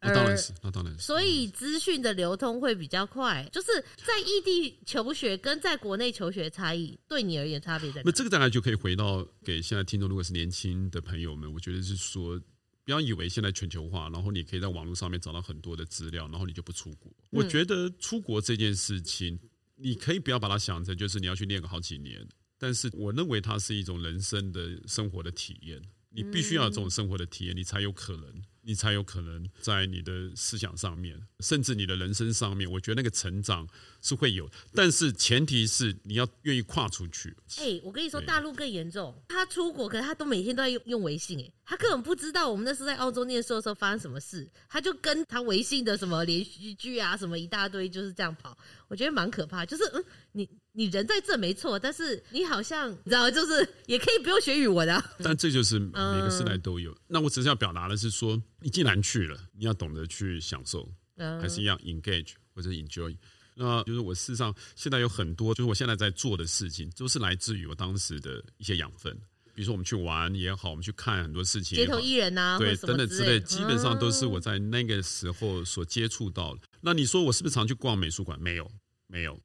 [0.00, 1.00] 那当然是，那当然是。
[1.00, 3.44] 所以资讯的流通会比较快。
[3.50, 8.02] 就是在异地求学跟在国内求学差异，对你而言差别在哪？
[8.04, 12.40] 那这个当然就可以回到给现在听众，如果是年轻的朋友们，我觉得是说。
[12.84, 17.10] 不要以为现在全球化，然后你可以在网络上面找到很多的资料，然后你就不出国。
[17.30, 19.38] 嗯、我觉得出国这件事情，
[19.76, 22.26] 你可以不要把它想成就是你要去练个好几年，
[22.58, 25.80] 但是我认为它是一种人生的生活的体验，
[26.14, 28.42] 你必须要有这种生活的体验，你才有可能。
[28.64, 33.66] 你才有可能在你的思想上面，甚至你的人生上面，我觉得那个成长
[34.00, 37.36] 是会有，但是前提是你要愿意跨出去。
[37.58, 48.56] 哎、欸，我跟你说，大陆更严重，他出国，可是他都每天都在用用微信，哎，他根本不知道我们那时候在澳洲念书的时候发生什么事，他就跟他微信的什么连续剧啊，什么一大堆，就是这样跑。
[48.86, 55.04] 我觉得蛮可怕，就是嗯，你你人在这没错，但是你好像你知道，就是也可以不用学语文啊。
[55.22, 56.90] 但这就是每个时代都有。
[56.92, 63.14] 嗯、那我只是要表达的是说，你既然去了，你要懂得去享受，嗯、还是一样 engage 或者 enjoy。
[63.54, 69.14] 那就是我事实上现在有很多，就是我现在在做的事情，都是来自于我当时的一些养分。
[69.54, 76.60] 比如说我们去玩也好，我们去看很多事情，街头艺人啊，对，等等之类，基本上都是我在那个时候所接触到的。
[76.62, 78.40] 嗯、那你说我是不是常去逛美术馆？
[78.40, 78.70] 没有。
[79.08, 79.38] 没有，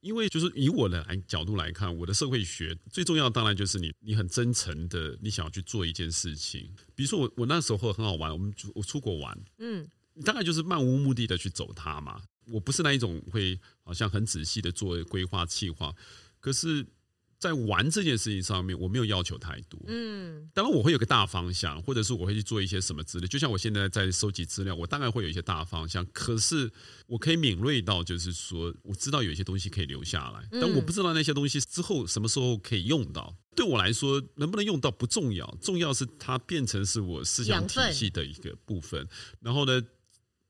[0.00, 6.68] 因为就是以我的来角度来看，我的社会学最重要的当然就是你，你很真诚的，你想要去做一件事情。
[6.94, 9.88] 比如说我，我那时候很好玩，我们我出国玩，嗯，
[10.24, 12.20] 大概就是漫无目的的去走它嘛。
[12.46, 15.94] 我不是那一种会好像很仔细的做规划计划，
[16.40, 16.86] 可是。
[17.40, 19.80] 在玩这件事情上面，我没有要求太多。
[19.86, 23.26] 嗯，当然我会有个大方向，或者是我会去做一些什么资料。
[23.26, 26.06] 就像我现在在收集资料，我大概会有一些大方向。
[26.12, 26.70] 可是
[27.06, 33.34] 我可以敏锐到，就是说我知道有一些东西可以留下来，但我不知道那些东西之后什么时候可以用到。
[33.56, 39.08] 对我来说，能不能用到不重要，重要是它变成是我思想体系的一个部分。
[39.40, 39.82] 然后呢，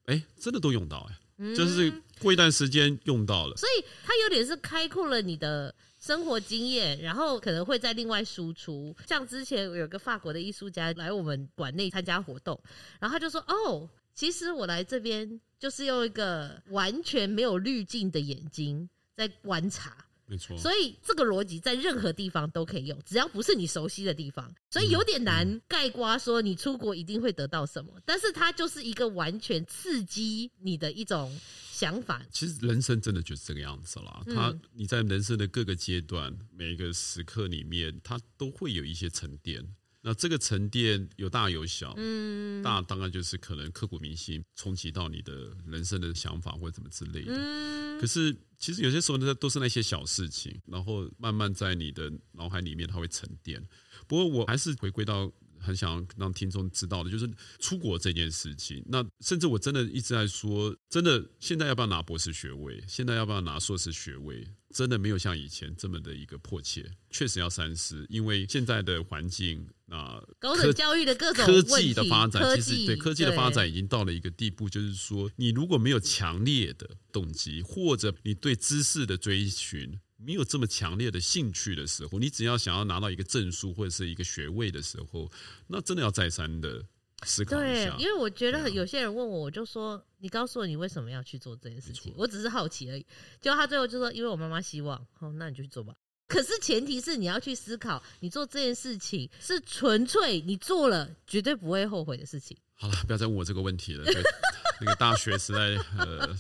[0.07, 3.57] 哎，真的都用到哎，就是过一段时间用到了。
[3.57, 5.73] 所以它有点是开阔了你的。
[6.01, 8.97] 生活经验，然后可能会再另外输出。
[9.07, 12.59] 像之前有个法国的艺术家来我们馆内参加活动，
[12.99, 31.37] 然后他就说：“哦，其实我来这边就是用一个完全没有滤镜的眼睛在观察。”没错，所以这个逻辑在任何地方都可以用，只要不是你熟悉的地方，所以有点难盖瓜说你出国一定会得到什么，但是它就是一个完全刺激你的一种
[31.81, 32.23] 想法。
[32.31, 39.67] 其实人生真的就是这个样子啦，它你在人生的各个阶段、每一个时刻里面，它都会有一些沉淀。
[40.03, 47.33] 那这个沉淀有大有小，嗯，大当然就是可能刻骨铭心，冲击到你的人生的想法或者怎么之类的。
[47.35, 53.67] 嗯，可是其实有些时候呢，都是那些小事情，然后慢慢在你的脑海里面它会沉淀。
[54.07, 55.33] 不过我还是回归到。
[55.61, 58.83] 很想让听众知道的，就是出国这件事情。
[58.87, 62.83] 那甚至我真的一直在说，真的现在要不要拿博士学位？
[62.89, 64.47] 现在要不要拿硕士学位？
[64.73, 66.89] 真的没有像以前这么的一个迫切。
[67.11, 79.99] 确实要三思，因为现在的环境啊，高等教育的各种科技的发展，其实对科技的发展已经到了一个地步，就是说，你如果没有强烈的动机，或者你对知识的追寻。
[80.23, 85.31] 没有这么强烈的兴趣的时候，你只要想要拿到一个证书或者是一个学位的时候，
[85.67, 86.85] 那真的要再三的
[87.25, 87.97] 思考一下。
[87.97, 93.07] 对，因为我觉得有些人问我，我就说：“你告诉我你为什么要去做这件事情？”我只是好奇而已。
[93.41, 95.95] 结果他最后就说：“因为我妈妈希望。”哦，那你就去做吧。
[96.29, 102.57] 可是前提是你要去思考，你做这件事情是纯粹你做了绝对不会后悔的事情。
[102.75, 104.05] 好了，不要再问我这个问题了。
[104.81, 105.59] 对那个大学时代，
[105.99, 106.37] 呃。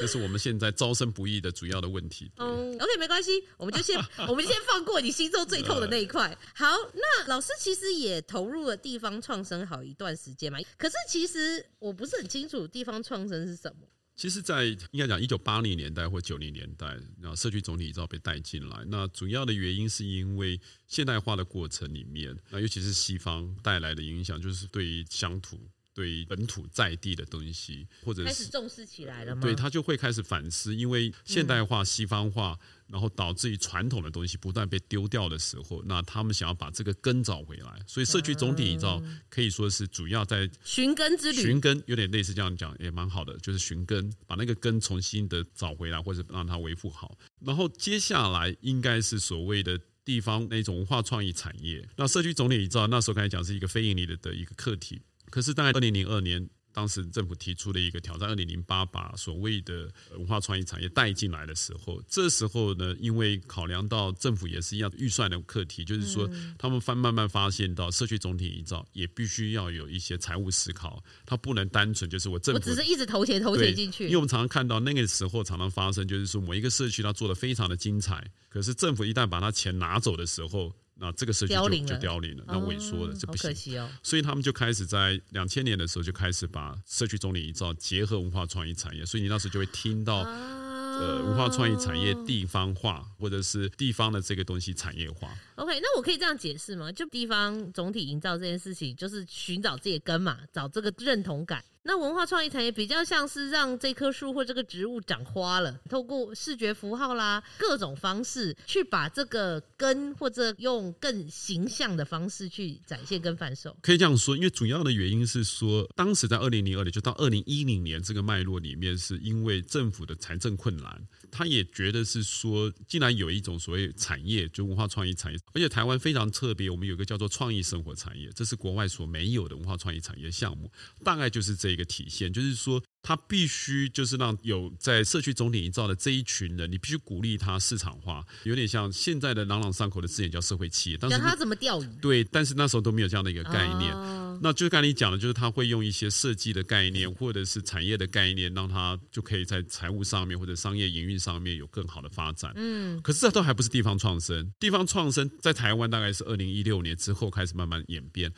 [0.00, 2.30] 这是我们现在招生不易的主要的问题。
[2.36, 6.36] 嗯，OK，没关系，我们就先我们先放过你心中最痛的那一块。
[6.54, 10.58] 好，那老师其实也投入了地方创生好一段时间嘛。
[10.76, 13.86] 可是其实我不是很清楚地方创生是什么。
[14.16, 16.86] 其实，在应该讲一九八零年代或九零年代，
[17.20, 18.84] 然后社区总体照被带进来。
[18.86, 25.58] 那主要的原因是因为现代化的过程里面，那尤其是西方带来的影响，就是对于乡土。
[25.94, 29.42] 对本土在地的东西，或者是开始重视起来了吗？
[29.42, 37.78] 对，他就会开始反思，因为现代化、西方化，然后导致于传统的东西不断被丢掉的时候，那他们想要把这个根找回来。
[37.86, 47.18] 所以社区总体营造可以说是主要在寻根之旅，寻根有点类似这样讲，也蛮好的，就是寻根，把那个根重新的找回来，或者让它维护好。
[47.40, 51.86] 然后接下来应该是所谓的地方那种文化创意产业。
[51.96, 55.02] 那社区总体营造那时候刚才讲是一个非盈利的的一个课题。
[55.32, 66.28] 可是，大概二零零二年，当时政府提出了一个挑战，二零零八把所谓的文化创意产业带进来的时候，这时候呢，因为考量到政府也是一样预算的课题，就是说，
[66.58, 80.70] 他们发慢慢发现到社区总体营造也必须要有一些财务思考，它不能单纯就是我政府我只是一直投钱投钱进去，因为我们常常看到那个时候常常发生，就是说某一个社区它做的非常的精彩，可是政府一旦把它钱拿走的时候。
[81.02, 83.80] 那这个社区就就凋零了，那萎缩了，这不行。
[83.80, 95.36] 哦，所以他们就开始在两千年的时候就开始把社区总理营造结合文化创意产业，所以你那时候就会听到呃文化创意产业地方化，或者是地方的这个东西产业化。
[95.56, 96.92] OK，那我可以这样解释吗？
[96.92, 101.64] 就地方总体营造这件事情，就是寻找自己的根嘛，找这个认同感。
[101.84, 113.76] 那文化创意产业比较像是让这棵树或这个植物长花了，透过视觉符号啦，各种方式去把这个根，或者用更形象的方式去展现跟贩售。
[113.82, 130.70] 可以这样说，因为主要的原因是说，当时在二零零二年就到二零一零年这个脉络里面，是因为政府的财政困难，他也觉得是说，既然有一种所谓产业，就文化创意产业，而且台湾非常特别，我们有个叫做创意生活产业，这是国外所没有的文化创意产业项目，
[131.02, 131.72] 大概就是这。
[131.72, 140.98] 一个体现就是说，他必须就是让有在社区总体营造的这一群人，你必须鼓励他市场化，有点像现在的朗朗上口的字眼叫社会企业。
[141.00, 141.88] 但是他怎么钓鱼？
[142.02, 143.90] 对，但是那时候都没有这样的一个概念。
[143.94, 152.52] 哦那就刚才你讲的，就是他会用一些设计的概念，或者是产业的概念，让他就可以在财务上面或者商业营运上面有更好的发展。
[152.56, 154.52] 嗯，可是这都还不是地方创生。
[154.58, 158.32] 地方创生在台湾大概是二零一六年之后开始慢慢演变。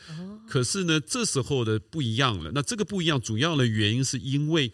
[0.46, 2.50] 可是呢，这时候的不一样了。
[2.55, 4.70] 那这个不一样，主要的原因是因为。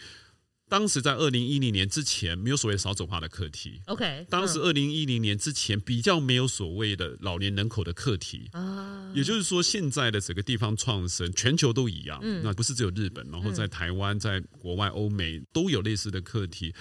[0.70, 3.82] 当时在二零一零年之前，没有所谓少子化的课题。
[3.86, 8.48] OK，当时二零一零年之前比较没有所谓的老年人口的课题。
[8.52, 12.20] 啊，也就是说，现在的整个地方创生，全球都一样。
[12.22, 16.72] 嗯，那不是只有日本，然后在台湾、在国外、欧美都有类似的课题。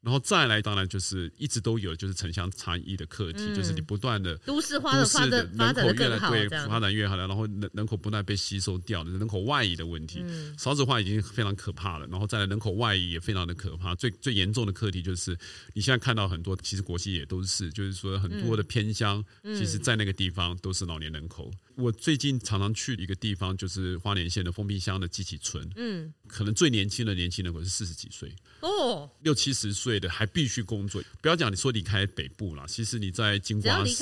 [0.00, 13.94] 然后再来，当然就是一直都有，就是城乡差异的课题，嗯、就是你不断的都市化的发展，人口越来对发展越好了，然后人人口不断被吸收掉的人口外移的问题，嗯、少子化已经非常可怕了，然后再来人口外移也非常的可怕。
[13.96, 15.36] 最最严重的课题就是
[15.74, 21.50] 你现在看到很多，其实国际也都是，就是说很多的偏乡，嗯、其实在那个地方都是老年人口。
[21.78, 25.64] 我最近常常去一个地方，就是花莲县的封闭乡的集体村。
[25.76, 31.00] 嗯，可能最年轻的年轻人我是四十几岁哦，六七十岁的还必须工作。
[31.22, 33.94] 不要讲你说离开北部了，其实你在金瓜石，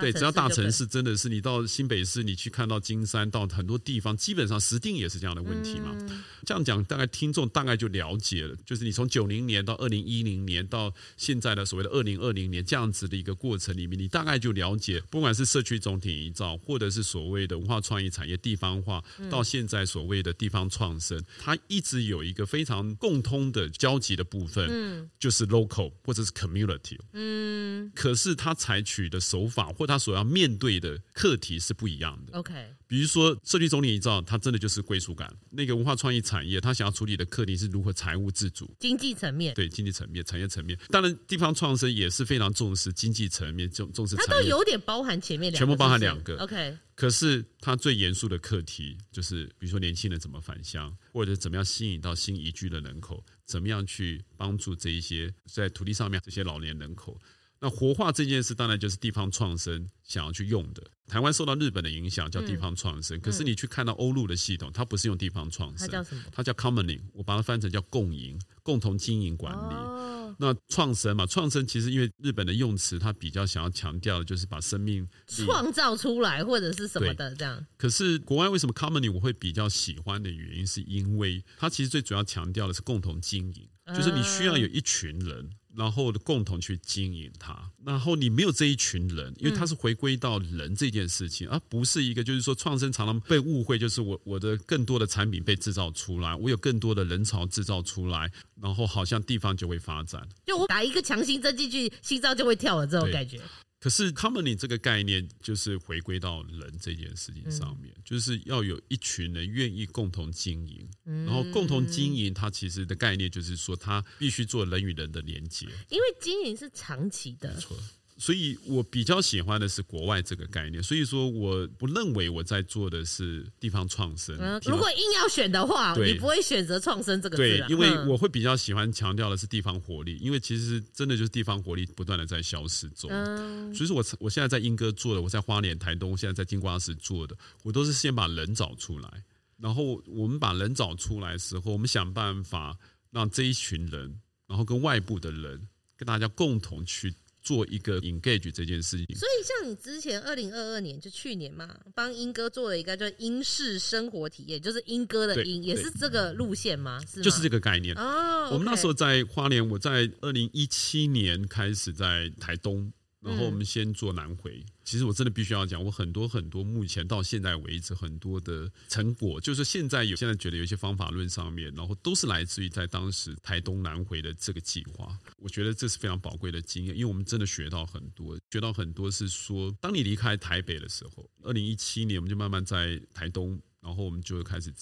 [0.00, 5.94] 对，只要大城市，真的是你到新北市，你去看到金山，到很多地方，基本上石定也是这样的问题嘛。
[6.00, 29.70] 嗯、这样讲，大概听众大概就了解了，就是你从九零年到二零一零年到现在的所谓的二零二零年这样子的一个过程里面，你大概就了解，不管是社区总体营造，或者是所谓的文化创意产业地方化，到现在所谓的地方创生，它一直有一个非常共通的交集的部分，嗯，就是 local 或者是 community，嗯，可是它采取的手法。
[29.82, 32.38] 或他所要面对的课题是不一样的。
[32.38, 32.54] OK，
[32.86, 35.36] 比如说社区总体营造，它真的就是归属感。
[35.50, 39.52] 那个文化创意产业，它想要处理的课题是如何财务自主、经济层面。
[39.54, 40.78] 对，经济层面、产业层面。
[40.88, 44.14] 当然，地方创生也是非常重视经济层面，重重视。
[44.14, 46.36] 它都有点包含前面两个，全部包含两个。
[46.36, 57.20] OK，可是它最严肃的课题就是，比如说年轻人怎么返乡，或者怎么样吸引到新移居的人口，怎么样去帮助这一些在土地上面这些老年人口。
[57.64, 60.82] 那活化这件事，当然就是地方创生想要去用的。
[61.06, 63.16] 台湾受到日本的影响，叫地方创生。
[63.16, 66.22] 嗯、可是你去看到欧陆的系统，它不是用地方创生，它叫什么？
[66.32, 69.74] 它叫 commoning，我把它翻成叫共赢、共同经营管理。
[69.74, 77.64] 哦、那创生嘛，创生其实因为日本的用词，它比较想要强调的就是把生命 创造出来，或者是什么的这样。
[77.76, 85.48] 可是国外为什么 commoning 我会比较喜欢的原因，是因为它其实最主要强调的是共同经营，就是你需要有一群人。
[85.74, 87.70] 然后共同去经营它。
[87.84, 100.28] 然后你没有这一群人，因为它是回归到人这件事情，而不是一个就是说创生常常被误会，就是我我的更多的产品被制造出来，我有更多的人潮制造出来，然后好像地方就会发展。
[100.46, 103.40] 就我打一个强心针进去，心脏就会跳了这种感觉。
[103.82, 117.52] 可是 Company 这个概念就是回归到人这件事情上面，嗯、就是要有一群人愿意共同经营，嗯、然后共同经营，它其实的概念就是说，它必须做人与人的连接，因为经营是长期的。
[117.52, 117.76] 没错。
[118.22, 124.36] 所以我比较喜欢的是国外这个概念，所以说我不认为我在做的是地方创生。
[124.38, 127.42] 嗯，如果硬要选的话，你不会选择创生这个字。
[127.42, 133.10] 对，因为我会比较喜欢强调的是地方活力，因为其实真的就是地方活力不断的在消失中。
[133.10, 139.10] 嗯，所以说我我现在在英歌做的，我在花莲、台东，现在在金瓜石做的，我都是先把人找出来，
[139.58, 142.78] 然后我们把人找出来的时候，我们想办法
[143.10, 145.60] 让这一群人，然后跟外部的人，
[145.96, 147.12] 跟大家共同去。
[147.42, 157.00] 做一个 engage 这件事情，所以像你之前二零二二年就去年嘛，帮英哥做了一个叫英式生活体验，就是英哥的英，也是这个路线吗？
[157.00, 157.24] 是吗？
[157.24, 158.48] 就是这个概念哦。
[158.52, 162.92] 我们那时候在花莲，我在二零一七年开始在台东。
[163.22, 175.16] 然后我们先做南回，嗯、其实我真的必须要讲，我很多很多目前到现在为止很多的成果，就是现在有现在觉得有一些方法论上面，然后都是来自于在当时台东南回的这个计划。
[175.38, 183.60] 我觉得这是非常宝贵的经验，因为我们真的学到很多，学到很多是说，当你离开台北的时候，二零一七年我们就慢慢在台东。
[183.82, 184.72] 然后我们就开始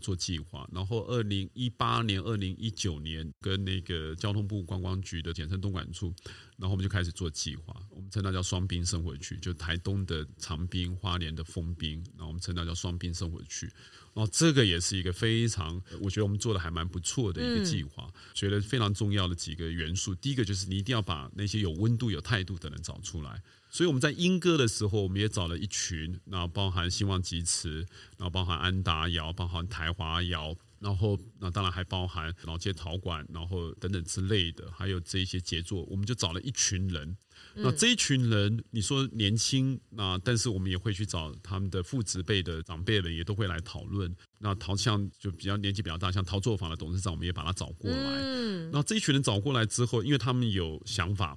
[0.00, 6.14] 做计划，然后二零一八年、二零一九年跟那个交通部观光局的简称东莞处，
[6.56, 13.70] 然后我们就开始做计划，我们称它叫双滨生活区，就台东的长滨、花莲的丰滨，然后我们称它叫双滨生活区。
[14.14, 23.42] 然后这个也是一个非常，我觉得我们做的还蛮不错的一个计划，觉得非常重要的几个元素，第一个就是你一定要把那些有温度、有态度的人找出来。
[23.76, 27.80] 所以我们在英歌的时候，我们也找了一群，那包含兴旺集词，
[28.16, 37.14] 然后包含安达窑，包含台华窑，然后那当然还包含老街陶馆，然后等等之类的，还有这一些杰作，我们就找了一群人。
[37.52, 44.10] 那这一群人，你说年轻，那但是我们也会去找他们的父执辈的长辈们，也都会来讨论。
[44.38, 48.20] 那陶像就比较年纪比较大，像陶作坊的董事长，我们也把他找过来。
[48.22, 51.36] 嗯，那这一群人找过来之后，因为他们有想法。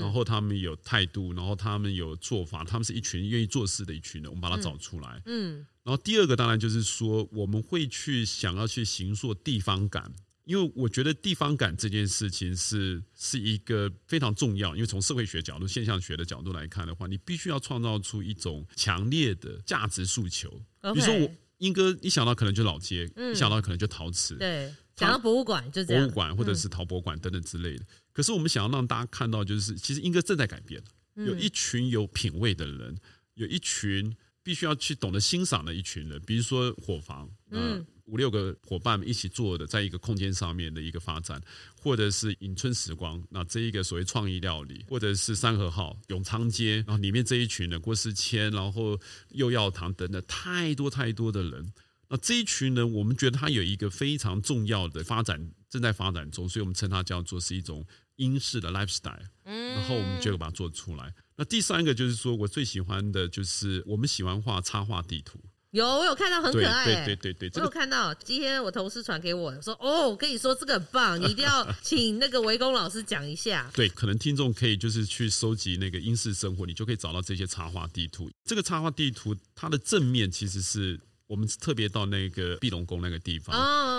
[0.00, 5.20] 然后他们有态度，然后他们有做法，他们是一群愿意做事的一群人，我们把它找出来。
[5.26, 10.10] 嗯，然后第二个当然就是说，我们会去想要去形塑地方感，
[10.44, 20.48] 因为我觉得地方感这件事情是是一个非常重要，因为从社会学角度、现象学的角度来看的话，你必须要创造出一种强烈的价值诉求。
[20.94, 27.84] 比如说我英哥，一想到可能就老街，一想到可能就陶瓷，对，想到博物馆就这样，博物馆或者是陶博馆等等之类的。
[28.14, 30.82] 可是我们想要让大家看到，就是其实英歌正在改变，
[31.16, 32.96] 有一群有品味的人，
[33.34, 41.42] 有一群必须要去懂得欣赏的一群人，比如说伙房，嗯，五六个伙伴们一起做的，在一个空间上面的一个发展，
[41.76, 49.00] 或者是迎春时光，那这一个所谓创意料理，或者是三和号、永昌街，然后里面这一群人郭思谦，然后
[49.30, 51.72] 又药堂等等，太多太多的人。
[52.08, 57.84] 那这一群人，我们觉得他有一个非常重要的发展正在发展中，所以我们称它叫做是一种。
[58.16, 61.12] 英式的 lifestyle，然后我们就把它做出来。
[61.36, 65.38] 那第三个就是说，我最喜欢的就是我们喜欢画插画地图。
[65.72, 66.84] 有，我有看到很可爱。
[66.84, 68.14] 对对对对，我有看到。
[68.14, 73.68] 今天我同事传给我说，哦，我跟你说这个很棒，你一定要请那个维工老师讲一下。
[73.74, 78.30] 对，可能听众可以就是去收集那个英式生活，你就可以找到这些插画地图。
[78.44, 81.00] 这个插画地图它的正面其实是。
[81.26, 83.56] 我们特别到那个碧龙宫那个地方，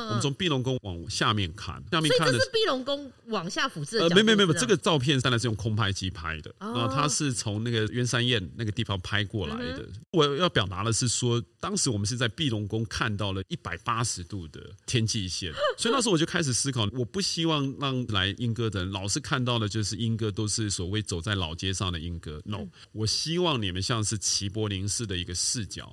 [0.08, 3.98] 我们从碧龙宫往下面看，下面看的是碧龙宫往下俯视。
[3.98, 9.86] 呃，没没没有，这个照片当然是用空拍机拍的，然后它是从那个鸢山堰那个地方拍过来的。
[10.12, 25.92] 我要表达的是说，当时我们是在碧龙宫看到了一百八十度的天际线， 所以那时候我就开始思考，我不希望让来莺歌的人老是看到的就是莺歌都是所谓走在老街上的莺歌，no，我希望你们像是齐柏林式的一个视角。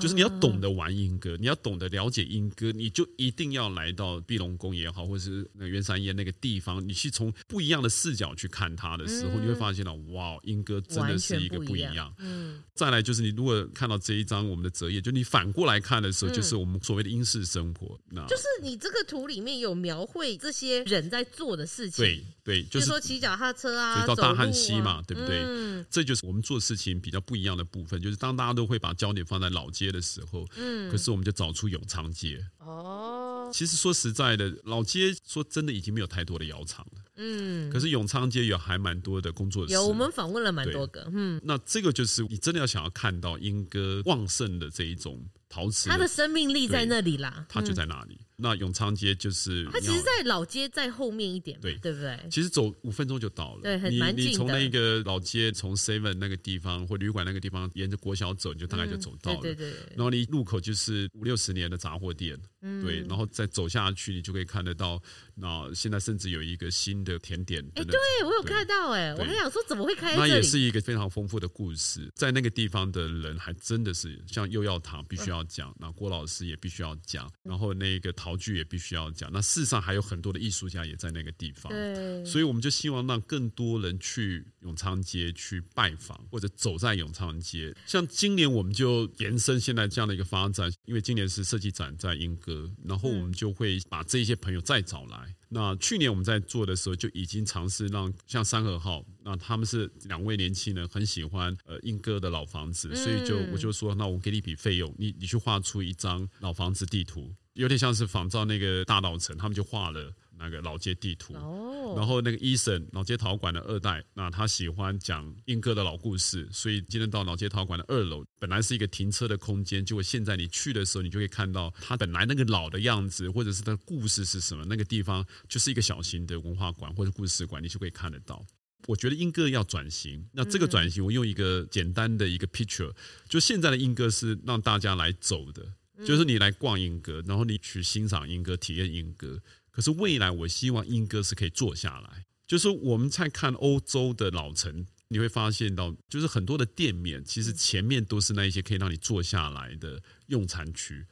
[0.00, 11.92] 就是你要懂得玩莺歌，你要懂得了解莺歌，你就一定要来到碧龙宫也好，或者是那鸢山宴那个地方，你去从不一样的视角去看它的时候，嗯、你会发现到哇，莺歌真的是一个不一样。
[11.92, 17.98] 一样嗯，再来就是你如果看到这一张我们的折页，就你反过来看的时候，就是我们所谓的英式生活。
[18.10, 22.04] 嗯、那就是你这个图里面有描绘这些人在做的事情。
[22.04, 25.42] 对对，就是说骑脚踏车啊，就到大汉溪嘛，啊、对不对？
[25.44, 32.44] 嗯、这就是我们做事情比较不一样的部分，就是当大家都会把焦点放在老街的时候，嗯，可是我们就找出永昌街。
[32.58, 37.02] 哦，其实说实在的，老街说真的已经没有太多的窑厂了。
[37.16, 41.08] 嗯，可是永昌街有还蛮多的工作室，有我们访问了蛮多个。
[41.12, 48.18] 嗯，那这个就是你真的要想要看到莺歌旺盛的这一种陶瓷，它的生命力在那里啦，它就在那里。
[48.34, 52.18] 那永昌街就是它，其实，在老街在后面一点，对对不对？
[52.28, 54.30] 其实走五分钟就到了，对，很蛮近的。
[54.30, 59.40] 你从那个老街，从 Seven 那个地方或旅馆那个地方，沿着国小走，你就大概就走到了。
[59.42, 59.78] 对对对。
[59.94, 65.00] 然后你路口就是五六十年的杂货店，嗯对，然后再走下去，你就可以看得到。
[65.34, 67.94] 那现在甚至有一个新的甜点，哎，对
[68.24, 70.16] 我有看到，哎，我还想说怎么会开？
[70.16, 79.12] 那也是一个非常丰富的故事，在那个地方的人还真的是像又要糖必须要讲，那郭老师也必须要讲，然后那个陶具也必须要。
[79.12, 87.74] 讲那事实上还有很多的艺术家也在那个地方，对，所以我们就希望让更多人去永昌街去拜访或者走在永昌街。
[87.86, 95.34] 像今年我们就延伸现在这样的一个发展，因为今年是设计展在莺歌，然后我们就会把这些朋友再找来。
[95.54, 107.30] 那去年我们在做的时候就已经尝试让像三和号，那他们是两位年轻人很喜欢呃英哥的老房子，所以就我就说，那我给你一笔费用，你你去画出一张老房子地图。
[107.52, 110.10] 有点像是仿照那个大稻城，他们就画了
[110.42, 111.34] 那个老街地图。
[111.34, 111.94] 哦。
[111.96, 124.64] 然后那个医生老街陶馆的二代，那他喜欢讲英哥的老故事，所以今天到老街陶馆的二楼，本来是一个停车的空间，结果现在你去的时候，你就会看到他本来那个老的样子，或者是他的故事是什么。
[124.64, 128.44] 那个地方就是一个小型的文化馆或者故事馆，你就可以看得到。
[128.86, 132.92] 我觉得英歌要转型，那这个转型，我用一个简单的一个 picture，
[133.28, 135.62] 就现在的英歌是让大家来走的。
[136.04, 139.40] 就是你来逛英歌，然后你去欣赏英歌、体验英歌。
[139.72, 142.24] 可是未来，我希望英哥是可以坐下来。
[142.46, 151.04] 就是我们在看欧洲的老城，你会发现到，就是很多的店面，其实前面都是那一些可以让你坐下来的用餐区。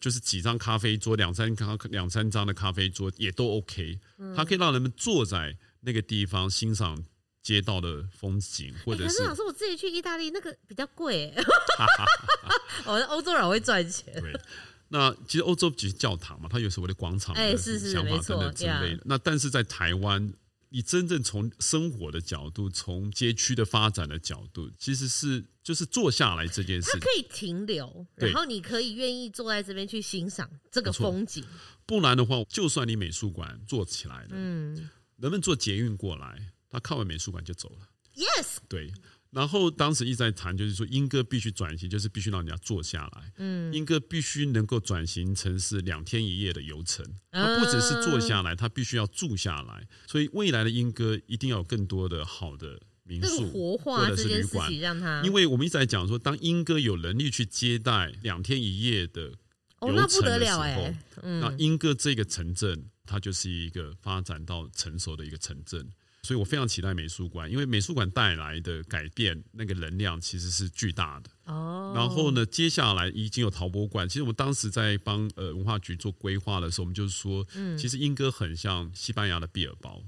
[0.00, 3.98] 就是几张咖啡桌，两三咖两三张的咖啡桌也都 OK。
[4.34, 7.04] 它可以让人们坐在那个地方欣赏。
[7.42, 11.34] 街道的风景，或者是，欸、可是老师，我自己去意大利那个比较贵，
[12.86, 14.14] 我们欧洲人会赚钱。
[14.22, 14.32] 对，
[14.92, 19.02] 那其实欧洲只是教堂嘛，它有所谓的广场的想法等等之类的。
[19.06, 20.30] 那但是在台湾，
[20.68, 31.42] 你真正从生活的角度，从街区的发展的角度，其实是就是坐下来这件事，它可以停留，然后你可以愿意坐在这边去欣赏这个风景。
[31.86, 36.52] 不然的话，就算你美术馆做起来了，嗯，人们坐捷运过来。
[36.68, 37.88] 他看完美术馆就走了。
[38.14, 38.92] Yes，对。
[39.32, 43.32] 然后当时一直在谈，就是说英歌必须转型，就是必须让人家坐下来。
[43.38, 47.02] 嗯，英歌必须能够转型成是两天一夜的游程。
[47.30, 49.88] 它不只是坐下来，它必须要住下来。
[50.06, 55.22] 所以未来的英歌一定要有更多的好的民宿活化或者是旅馆，让它。
[55.24, 59.32] 因为我们一直在讲说，当莺歌有能力去接待两天一夜的
[59.80, 65.88] 游程的时候，那莺歌这个城镇，它就是一个发展到成熟的一个城镇。
[66.22, 71.30] 所以我非常期待美术馆，因为美术馆带来的改变，那个能量其实是巨大的。
[71.46, 71.92] 哦。
[71.96, 74.08] 然后呢，接下来已经有陶博馆。
[74.08, 80.00] 其实我们当时在帮呃文化局做规划的时候，我们就是说，嗯，其实英歌很像西班牙的毕尔包，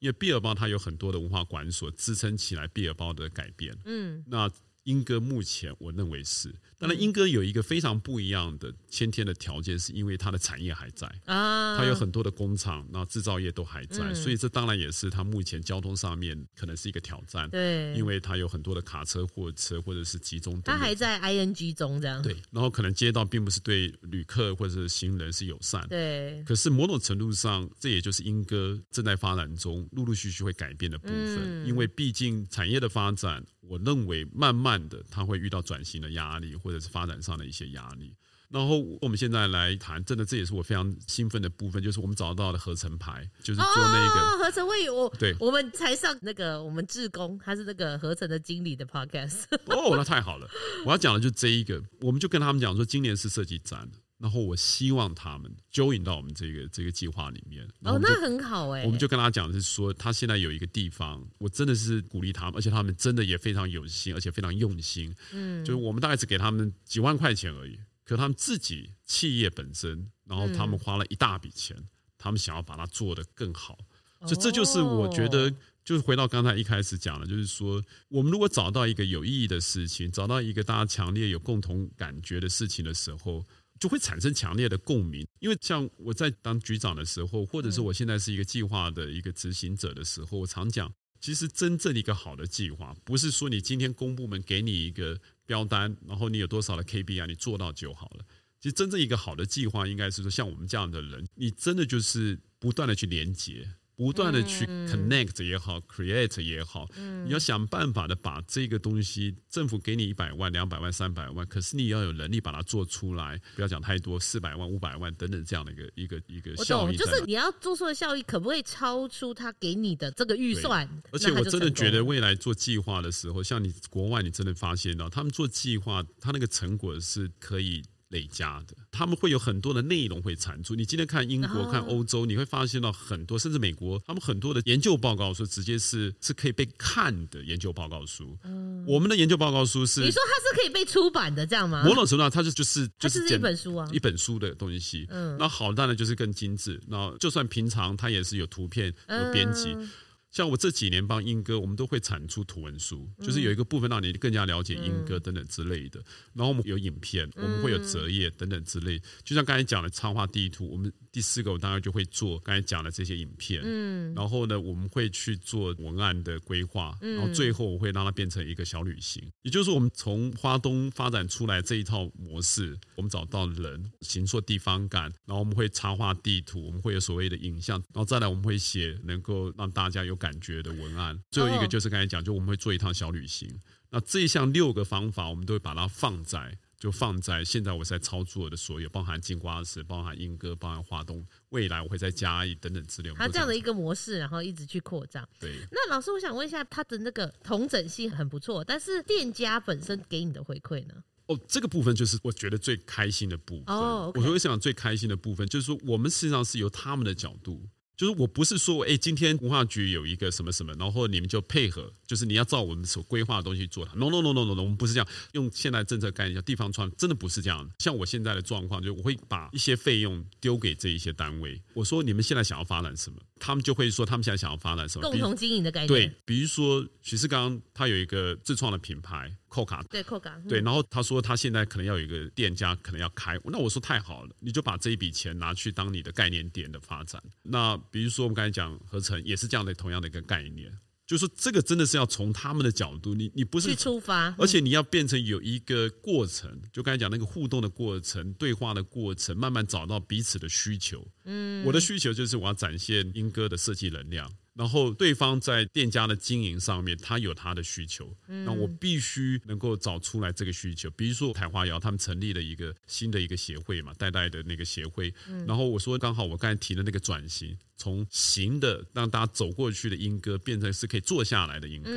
[0.00, 3.72] 因为毕尔包它有很多的文化馆所支撑起来毕尔包的改变。
[3.84, 4.24] 嗯。
[4.26, 4.50] 那
[4.82, 6.52] 英歌目前我认为是。
[6.82, 17.48] 当然，莺歌有一个非常不一样的先天的条件，是因为它的产业还在啊，它有很多的工厂，那制造业都还在，嗯、所以这当然也是它目前交通上面可能是一个挑战。
[17.50, 22.20] 对，因为它有很多的卡车、货车或者是集中等等，它还在 ING 中这样。
[22.20, 25.86] 对，然后可能街道并不是对旅客或者是行人是友善。
[25.88, 36.71] 对，可是某种程度上，这也就是英哥正在发展中陆陆续续会改变的部分，嗯、因为毕竟产业的发展，我认为慢慢的它会遇到转型的压力或。
[36.72, 38.16] 或者是发展上的一些压力，
[38.48, 49.42] 然后我们现在来谈，真的这也是我非常兴奋的部分，就是我们找到的合成牌，就是做那个、哦、合成会有我对，我们才上那个我们志工，他是那个合成的经理的 podcast。
[49.66, 50.48] 哦，那太好了！
[50.86, 53.86] 我要讲的就这一个，我们就跟他们讲说，今年是设计展。
[54.22, 57.66] 然后我希望他们 join 到我们这个这个计划里面。
[57.80, 58.84] 哦，那很好哎。
[58.84, 65.12] 我们就跟他讲的是说，他现在有一个地方，我真的是鼓励他们，而且他们真的也非常有心，而且非常用心。
[65.32, 71.76] 嗯，就是我们大概只给他们几万块钱而已，可他们自己企业本身，然后他们花了一大笔钱，
[72.16, 73.76] 他们想要把它做得更好。
[74.20, 75.52] 所以这就是我觉得，
[75.84, 83.44] 就是回到刚才一开始讲的，就是说，我们如果找到一个有意义的事情，找到一个大家强烈有共同感觉的事情的时候。
[83.82, 98.24] 就会产生强烈的共鸣，因为像我在当局长的时候，或者是我现在是一个计划的一个执行者的时候，我常讲，其实真正一个好的计划，不是说你今天公部门给你一个标单，然后你有多少的 KPI，你做到就好了。
[98.60, 103.68] 其实真正一个好的计划，应该是说像我们这样的人，你真的就是不断的去连接。
[104.02, 106.88] 不断的去 connect 也好，create 也好，
[107.24, 116.96] 你要想办法的把这个东西，政府给你一百万、两百万、三百万，可是你要有能力把它做出来，不要讲太多，四百万、五百万等等这样的一个一个一个效益。
[116.96, 120.88] 就是你要做出的效益，可不可以超出他给你的这个预算？
[121.12, 127.80] 而且我真的觉得未来做计划的时候，像你国外，你真的发现到他们做计划，他那个成果是可以。
[128.12, 130.76] 累加的，他们会有很多的内容会产出。
[130.76, 138.38] 你今天看英国、看欧洲，你会发现到很多，甚至美国，他们很多的研究报告书直接是是可以被看的研究报告书。
[138.44, 141.82] 嗯，我们的研究报告书是，你说它是可以被出版的，这样吗？
[141.84, 145.06] 某种程度上，它是就是就是一本书啊，一本书的东西。
[145.08, 146.80] 嗯，那好，当然就是更精致。
[146.86, 149.72] 那就算平常它也是有图片、有编辑。
[149.74, 149.90] 嗯
[150.32, 156.02] 像我这几年帮英哥，我们都会产出图文书，就是有一个部分让你更加了解英哥等等之类的。
[156.32, 158.98] 然后我们有影片，我们会有折页等等之类。
[159.22, 163.60] 就像刚才讲的插画地图，我们第四个我当然就会做刚才讲的这些影片。
[163.62, 169.22] 嗯，然后呢，我们会去做文案的规划，然后最后我会让它变成一个小旅行。
[169.42, 180.16] 也就是说，我们从花东发展出来这一套模式，我们找到人，形塑地方感，然后我们会插画地图，我们会有所谓的影像，然后再来我们会写能够让大家有。
[180.22, 183.50] 感觉的文案，最后一个就是刚才讲，就我们会做一趟小旅行。
[183.90, 193.12] 那这一项六个方法，我们都会把它放在，就放在现在我在操作的所有，包含金瓜石，包含莺歌，包含花东，未来我会再加一等等资料。
[193.18, 195.28] 它这样的一个模式，然后一直去扩张。
[195.40, 195.50] 对。
[195.72, 200.94] 那老师，我想问一下，它的那个同整性很不错，但是店家本身给你的回馈呢？
[201.26, 203.74] 哦，这个部分就是我觉得最开心的部分。
[203.76, 207.68] 哦，okay、我会想最开心的部分就是说，我们实际上是由他们的角度。
[208.02, 213.86] 就是我不是说，哎，今天文化局有一个什么什么，然后你们就配合，就是你要照我们所规划的东西做。
[213.94, 215.06] No no no no no no，我们不是这样。
[215.34, 217.70] 用现代政策概念叫地方创，真的不是这样。
[217.78, 225.08] 像我现在的状况，就是我会把一些费用丢给这一些单位，我说你们现在想要发展什么，他们就会说他们现在想要发展什么。
[225.08, 225.86] 共同经营的概念。
[225.86, 229.32] 对，比如说许世刚他有一个自创的品牌。
[229.52, 233.38] 扣卡对扣卡对，然后他说他现在可能要有一个店家，可能要开。
[233.44, 237.22] 那我说太好了，你就把这一笔钱拿去当你的概念店的发展。
[237.42, 240.72] 那比如说我们刚才讲合成也是这样的，同样的一个概念，
[241.06, 251.06] 就是说这个真的是要从他们的角度，你你不是去出发，而且你要变成有一个过程，就刚才讲那个互动的过程、对话的过程，慢慢找到彼此的需求。
[251.24, 254.32] 嗯，我的需求就是我要展现英哥的设计能量。
[254.54, 260.90] 然后对方在店家的经营上面，他有他的需求，那我必须能够找出来这个需求。
[260.90, 265.12] 比如说台华窑他们成立了一个新的一个协会嘛，代代的那个协会。
[265.46, 271.90] 然后我说刚好我刚才提的那个转型，从行的让大家走过去的莺歌，变成是可以坐下来的莺歌。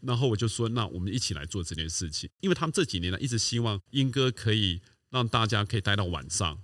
[0.00, 4.80] 然后我就说，那我们一起来做这件事情，因为他们这几年呢一直希望莺歌可以
[5.10, 6.58] 让大家可以待到晚上。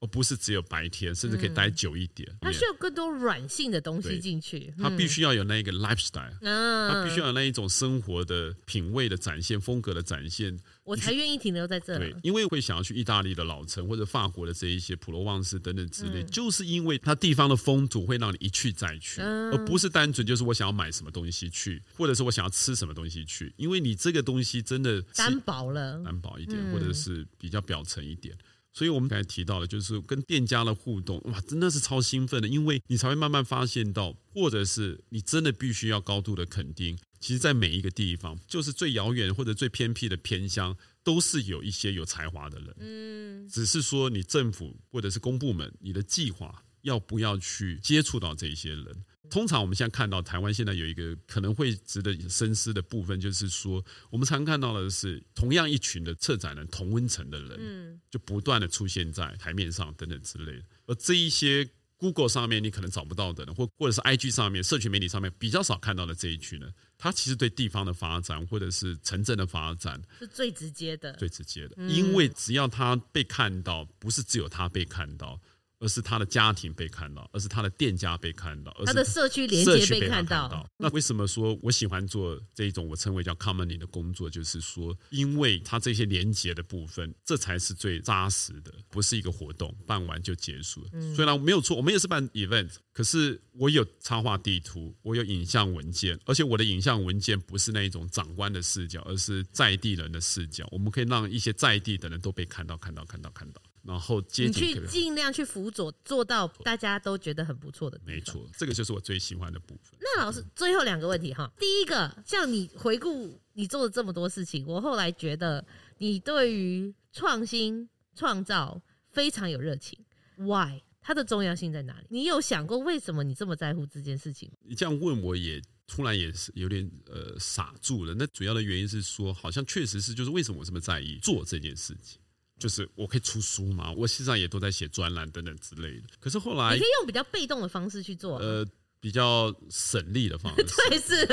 [0.00, 2.28] 而不是只有白天，甚至可以待久一点。
[2.40, 4.72] 它需要更多软性的东西进去。
[4.78, 12.12] 它必须要有那一个 lifestyle，它必须要有那一种生活的品味的展现、风格的展现，我才愿意停留在这里。
[12.12, 23.52] 对，因为会想要去意大利的老城或者法国的这一些普罗旺斯等等之类，就是因为它地方的风土会让你一去再去，而不是单纯就是我想要买什么东西去，或者是我想要吃什么东西去。
[23.56, 28.36] 因为你这个东西真的单薄了，单薄一点，或者是比较表层一点。
[28.72, 49.04] 所以，我们刚才提到的，就是跟店家的互动，哇，真的是超兴奋的，因为你才会慢慢发现到，或者是你真的必须要高度的肯定，其实，在每一个地方，就是最遥远或者最偏僻的偏乡，都是有一些有才华的人，嗯，只是说你政府或者是公部门，你的计划要不要去接触到这一些人。
[49.30, 60.62] 通常我们现在看到台湾现在有一个可能会值得深思的部分，就是说我们常看到的是同样一群的策展人，同温层的人，嗯就不断的出现在台面上等等之类的。
[60.86, 61.68] 而这一些
[61.98, 75.38] Google 上面你可能找不到的人，或或者是 IG 上面社群媒体上面比较少看到的这一群呢，他其实对地方的发展或者是城镇的发展是最直接的，最直接的，因为只要他被看到，不是只有他被看到。
[75.80, 80.68] 而是他的家庭被看到，而是他的店家被看到，而是他的社区连接被看到。
[80.76, 84.28] 那为什么说我喜欢做这一种我称为叫 commoning 的工作？
[84.28, 90.86] 就是说，因为他这些连接的部分，这才是最扎实的，不是一个活动办完就结束。
[91.14, 100.66] 虽然没有错，我们也是办 event，可是我有插画地图，我有影像文件，而且我的影像文件不是那一种长官的视角，而是在地人的视角。
[100.70, 103.62] 我们可以让一些在地的人都被看到，看到，看到，看到。
[103.82, 108.00] 然后接近，你去尽量去辅佐，做到大家都觉得很不错的。
[108.04, 109.98] 没错，这个就是我最喜欢的部分。
[110.00, 115.64] 那老师，最后两个问题哈，第一个，像你回顾你做了这么多事情，我后来觉得
[115.98, 119.98] 你对于创新、创造非常有热情
[120.36, 120.82] ，Why？
[121.00, 122.06] 它的重要性在哪里？
[122.10, 124.50] 你有想过为什么你这么在乎这件事情？
[124.60, 128.14] 你这样问我也突然也是有点呃傻住了。
[128.14, 132.20] 那主要的原因是说，好像确实是就是为什么我这么在意做这件事情，
[132.58, 136.08] 就是我可以出书嘛，我实际上也都在写专栏等等之类的。
[136.20, 138.66] 可是后来你可以用比较被动的方式去做，呃。
[139.00, 141.24] 比较省力的方式， 对，是，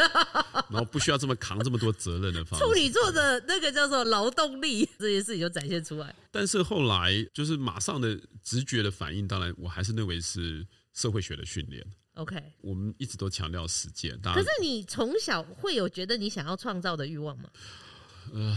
[0.69, 2.63] 然后不需要这么扛这么多责任的方式。
[2.63, 6.13] 处女座的那个叫做劳动力，这件事情就展现出来。
[6.29, 10.63] 但是后来就是马上的直觉的反应，当然我还是认为是
[10.93, 11.83] 社会学的训练。
[12.13, 14.15] OK，我们一直都强调实践。
[14.21, 17.49] 可是你从小会有觉得你想要创造的欲望吗？
[18.31, 18.55] 呃，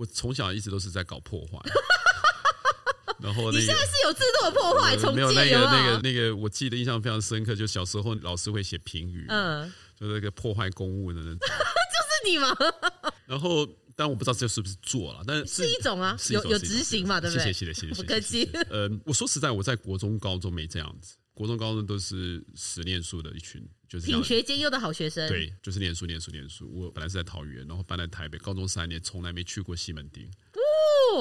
[0.00, 1.58] 我从小一直都是在搞破坏。
[3.22, 12.56] 然后、那个、你现在是有制度的破坏，没有那个那个那个，我记得印象非常深刻，就小时候老师会写评语，嗯，就那个破坏公物的那种， 就是你吗？
[13.28, 17.44] 然后，但我不知道这是不是做了，但是是一种啊，种有有执行嘛，对不对？
[17.44, 18.48] 谢谢谢谢谢谢，不客气。
[18.70, 26.70] 呃，我说实在，我在国中高中没这样子，国中高中都是死念书的一群，就是品学兼优的好学生，对，就是念书念书念书。
[26.72, 30.30] 我本来是在桃园，然后搬来台北，高中三年从来没去过西门町。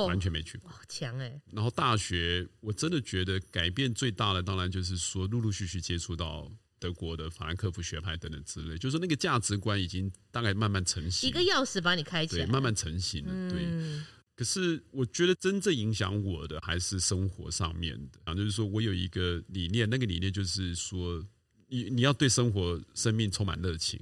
[0.06, 1.42] 完全没去过，强哎、欸！
[1.52, 13.50] 然后大学，我真的觉得改变最大的，当然就是说，陆陆续续接触到德国的法兰克福学派等等之类，就是说那个价值观已经大概慢慢成型，一个钥匙把你开启，慢慢成型了。
[13.52, 14.06] 对，嗯、
[14.36, 21.26] 可是我觉得真正影响我的还是生活上面的，啊，就是说我有一个理念，那个理念就是说，
[21.70, 24.00] 你你要对生活、生命充满热情。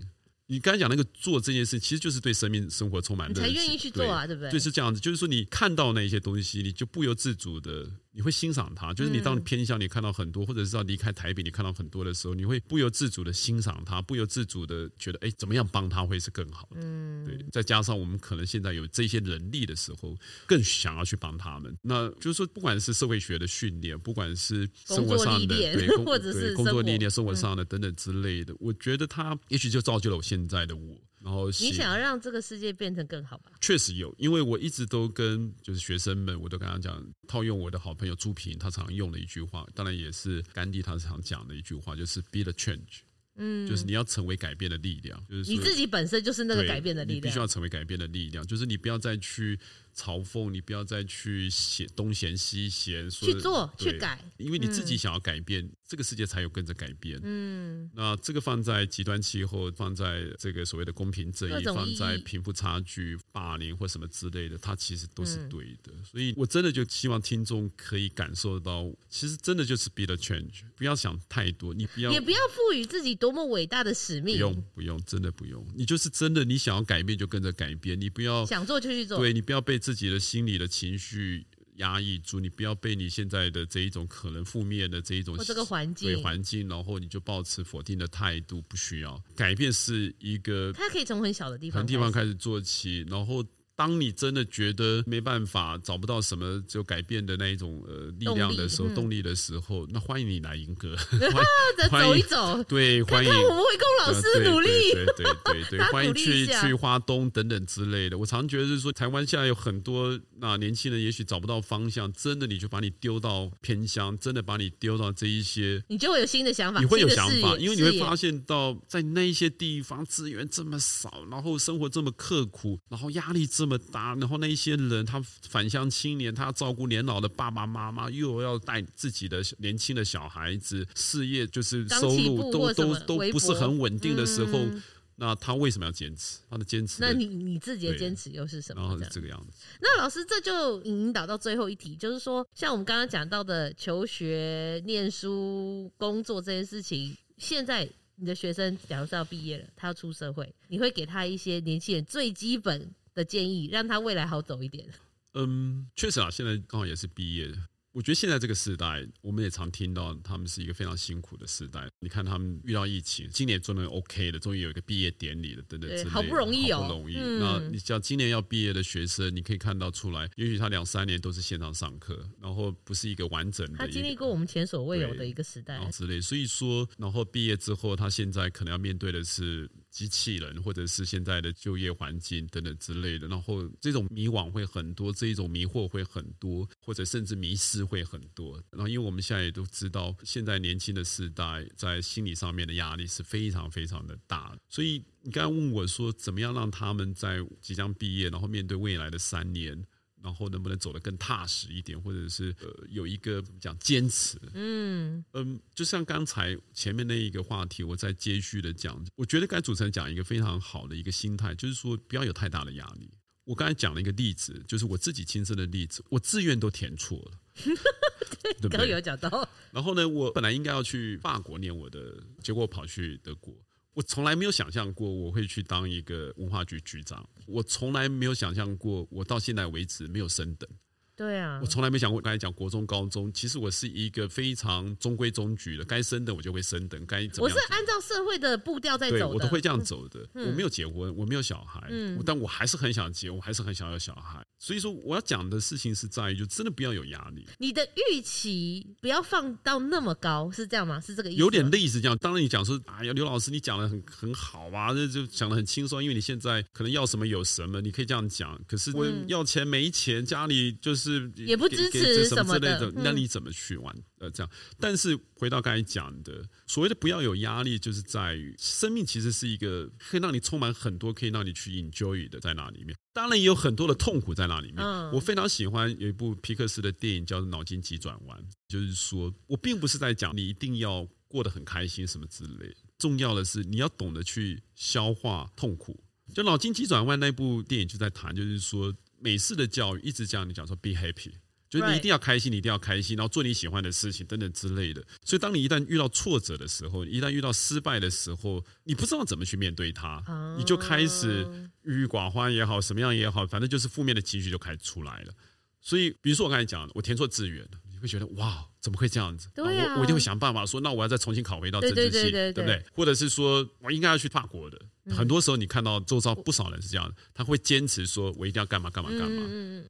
[0.47, 4.51] 你刚才讲那个做这件事，其实就是对生命生活充满热情，你才愿意去做啊，对，对不对？
[4.51, 7.89] 就是这样子，就是说你看到那些东西，你就不由自主的。
[8.17, 16.81] 你会欣赏他，就是你当你偏向你看到很多，或者是要离开台北，你看到很多的时候，你会不由自主的欣赏他，不由自主的觉得，哎，怎么样帮他会是更好的？
[16.81, 17.45] 嗯，对。
[17.51, 21.77] 再加上我们可能现在有这些能力的时候，更想要去帮他们。
[21.83, 30.97] 那就是说，不管是社会学的训练，不管是生活上的对，或者是工作历练、生活上的等等之类的，我觉得他也许就造就了我现在的我。
[31.27, 33.51] 然后你想要让这个世界变成更好吧？
[33.59, 43.01] 确实有，因为我一直都跟就是学生们，我都跟他讲，套用我的好朋友朱平他常用的一句话，当然也是甘地他常讲的一句话，就是 “be the change”，
[43.35, 49.59] 嗯，就是你要成为改变的力量，就是你自己本身就是那个改变的力量，你必须要成为改变的力量，就是你不要再去。
[49.97, 57.19] 嘲讽你，不要再去嫌东嫌西嫌，说去做去改，因为你自己想要改变，嗯、这个世界才有跟着改变。
[57.23, 65.91] 嗯，那这个放在极端气候，放在这个所谓的公平正义，放在贫富差距、霸凌或什么之类的，它其实都是对的。
[65.91, 79.79] 嗯、所以我真的就希望听众可以感受到，其实真的就是 be the change，不要想太多，你不要也不要赋予自己多么伟大的使命，不用不用，真的不用，你就是真的你想要改变就跟着改变，你不要想做就去做，对，你不要被。
[79.87, 93.41] 自己的心理的情绪压抑住，你不要被你现在的这一种可能负面的这一种这个环境对环境，然后你就抱持否定的态度，不需要改变是一个，它可以从很小的地方、很地方开始做起，然后。
[93.77, 100.95] 当你真的觉得没办法找不到什么就改变的那一种呃力量的时候，动力，的时候，那欢迎你来莺歌，
[101.77, 103.31] 再走一走，对，欢迎。
[103.31, 108.17] 我们会供老师努力，对对对 对，欢迎去去花东等等之类的。
[108.17, 123.66] 我常觉得就是说，台湾现在有很多那年轻人，也许找不到方向，真的你就把你丢到偏乡，真的把你丢到这一些，你就会有新的想法，你会有想法，因为你会发现到在那一些地方资源这么少，然后生活这么刻苦，然后压力这么。
[123.67, 134.81] 这么大，然后那一些人，他返乡青年，他要照顾年老的爸爸妈妈，又要带自己的年轻的小孩子，事业就是收入都都都不是很稳定的时候，嗯、
[135.17, 136.39] 那他为什么要坚持？
[136.49, 138.81] 他的坚持的，那你你自己的坚持又是什么？
[138.81, 139.65] 然后是这个样子。
[139.81, 154.87] 那老师，这就引导到最后一题，就是说，像我们刚刚讲到的求学、念书、工作这件事情，现在你的学生假如是要毕业了，他要出社会，你会给他一些年轻人最基本的建议，让他未来好走一点。
[155.33, 157.51] 嗯，确实啊，现在刚好也是毕业。
[157.93, 161.87] 我觉得现在这个时代，我们也常听到他们是一个非常辛苦的时代。
[161.99, 167.15] 你看他们遇到疫情，今年做的 OK 的，终于有一个毕业典礼了，等等之类的，好不容易哦，好不容易。
[167.17, 173.77] 嗯、那你像今年要毕业的学生，你可以看到出来，也许他两三年都是线上上课，然后不是一个完整的。
[173.79, 176.21] 他经历过我们前所未有的一个时代之类。
[176.21, 179.67] 所以说，然后毕业之后，他现在可能要面对的是。
[179.97, 188.61] 机器人，或者是现在的就业环境等等之类的，然后这种迷惘会很多，这一种迷惑会很多，或者甚至迷失会很多。
[188.69, 194.55] 然后，因为我们现在也都知道，现在年轻的世代在心理上面的压力是非常非常的大。
[194.69, 199.83] 所以，你刚才问我说，怎么样让他们在即将毕业，然后面对未来的三年？
[200.27, 213.09] 然后能不能走得更踏实一点，或者是呃有一个讲坚持，嗯嗯，就像刚才前面那一个话题，我再接续的讲，我觉得该主持人讲一个非常好的一个心态，就是说不要有太大的压力。
[213.45, 217.39] 我刚才讲了一个例子，就是我自己亲身的例子，我志愿都填错了，
[218.61, 219.47] 对，刚有讲到。
[219.71, 223.55] 然后呢，我本来应该要去法国念我的，结果跑去德国。
[223.97, 230.69] 我从来没有想象过我会去当一个文化局局长，我从来没有想象过我到现在为止没有升等。
[231.17, 232.21] 对啊，我从来没想过。
[232.21, 237.57] 刚才讲国中、高中，其实我是一个非常中规中矩的，该升等我就会升等，该怎么样？
[237.57, 240.29] 我是按照社会的步调在走的，我都会这样走的。
[240.35, 244.45] 我没有结婚，我没有小孩，嗯，但我还是很想结，我还是很想要小孩。
[244.59, 247.47] 所以说，我要讲的事情是在于，就真的不要有压力。
[247.57, 251.01] 你的预期不要放到那么高，是这样吗？
[251.01, 251.39] 是这个意思？
[251.39, 252.15] 有点类似这样。
[252.19, 258.59] 当然，你讲说，哎呀，刘老师，你讲的很很好啊，这就讲的很轻松，因为你现在可能要什么有什么，你可以这样讲。
[258.67, 263.95] 可是我要钱没钱，家里就是也不支持什么之类的，那你怎么去玩？
[264.19, 264.51] 呃，这样。
[264.79, 272.95] 但是回到刚才讲的，所谓的不要有压力，就是在于生命其实是一个可以让你充满很多，可以让你去 enjoy 的，在那里面。
[273.13, 274.85] 当然也有很多的痛苦在那里面。
[274.85, 285.99] 嗯、我非常喜欢有一部皮克斯的电影叫做《脑筋急转弯》，就是说我并不是在讲你一定要过得很开心什么之类，重要的是你要懂得去消化痛苦。
[286.33, 291.31] 就《脑筋急转弯》那部电影就在谈，就是说美式的教育一直讲你讲说 be happy。
[291.69, 295.05] 就是你一定要开心，你一定要开心，然后做你喜欢的事情等等之类的。
[295.25, 300.23] 所以，当你一旦遇到挫折的时候，一旦遇到失败的时候，你不知道怎么去面对它，
[300.57, 301.45] 你就开始
[301.83, 305.33] 郁郁寡欢也好，什么样也好，反正就是负面的情绪就开始出来了。
[305.81, 309.49] 所以，比如说我刚才讲的，我填错志愿了，你会觉得哇，怎么会这样子？
[309.53, 312.81] 对啊，我我一定会想办法说，那我要再重新考回到政治系，对不对？
[312.93, 314.79] 或者是说我应该要去法国的。
[315.09, 319.43] 很多时候，你看到周遭不少人是这样的，他会坚持说：“我一定要干嘛干嘛干嘛。”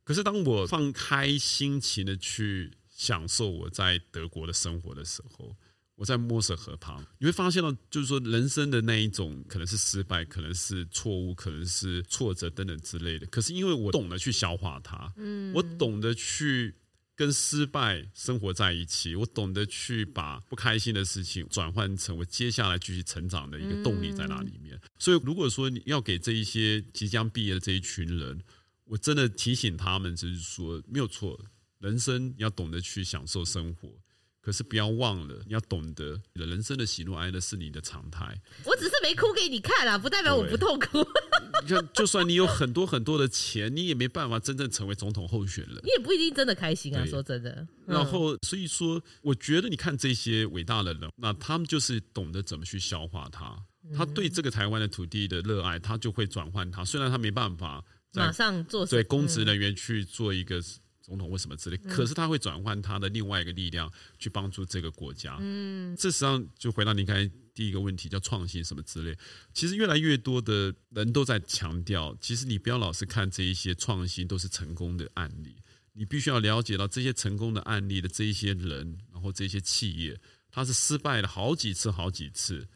[0.04, 5.56] 可是当我放开心情的去享受我在德国的生活的时候，
[5.94, 13.28] 我在莫瑟河旁，你会发现到，就是说人生的那一种可能是失败，可能是错误，可能是挫折等等之类的。
[13.28, 15.14] 可是因为我懂得去消化它，
[15.54, 16.74] 我懂得去。
[17.18, 24.76] 跟失败生活在一起，我懂得去把不开心的事情转换成我接下来继续成长的一个动力在那里面。
[24.76, 28.40] 嗯、所以，如果说你要给这一些即将毕业的这一群人，
[28.84, 31.44] 我真的提醒他们，就是说没有错，
[31.80, 33.90] 人生要懂得去享受生活。
[34.40, 38.40] 可是不要忘了，你要懂得，人生的喜怒哀乐是你的常态。
[38.64, 41.04] 我只是没哭给你看啦，不代表我不痛苦。
[41.64, 45.76] 你看，就算你有很多很多的钱，你也没办法真正成为总统候选人。
[45.84, 47.52] 你也不一定真的开心啊，说真的。
[47.52, 53.58] 嗯、然后，所以说，我觉得你看这些伟大的人，那他们就是懂得怎么去消化它。
[53.96, 56.84] 他对这个台湾的土地的热爱，他就会转换它。
[56.84, 57.84] 虽然他没办法
[58.14, 60.62] 马上做对公职人员去做一个。
[61.08, 61.78] 总统为什么之类？
[61.78, 63.90] 可是他会转换他的另外一个力量
[64.20, 65.38] 去帮助这个国家。
[65.40, 69.18] 嗯，这实际上就回到你刚才第一个问题，叫创新什么之类。
[69.52, 75.56] 其实越来越多的人都在强调，其实你不要老是看这一些创新都是成功的案例，
[75.94, 80.20] 你必须要了解到这些成功的案例的这一些人，然后这些企业，
[80.52, 82.68] 他是失败了好几次，好几次。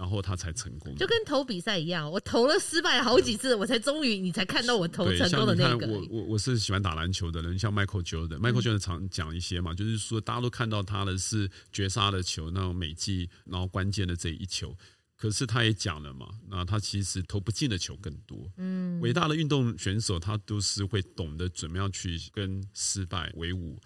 [0.00, 5.86] 然后他才成功，就跟投比赛一样，我投了失败好几次，我才终于你才看到我投成功的那个。
[5.86, 14.74] 我我我是喜欢打篮球的人，像 Michael Jordan，Michael Jordan 常讲一些嘛，就是说大家都看到他的是绝杀的球，那种美技，然后关键的这一球。
[15.18, 18.50] 可是他也讲了嘛，那他其实投不进的球更多。
[18.56, 23.78] 嗯，伟大的运动选手他都是会懂得怎么样去跟失败为伍。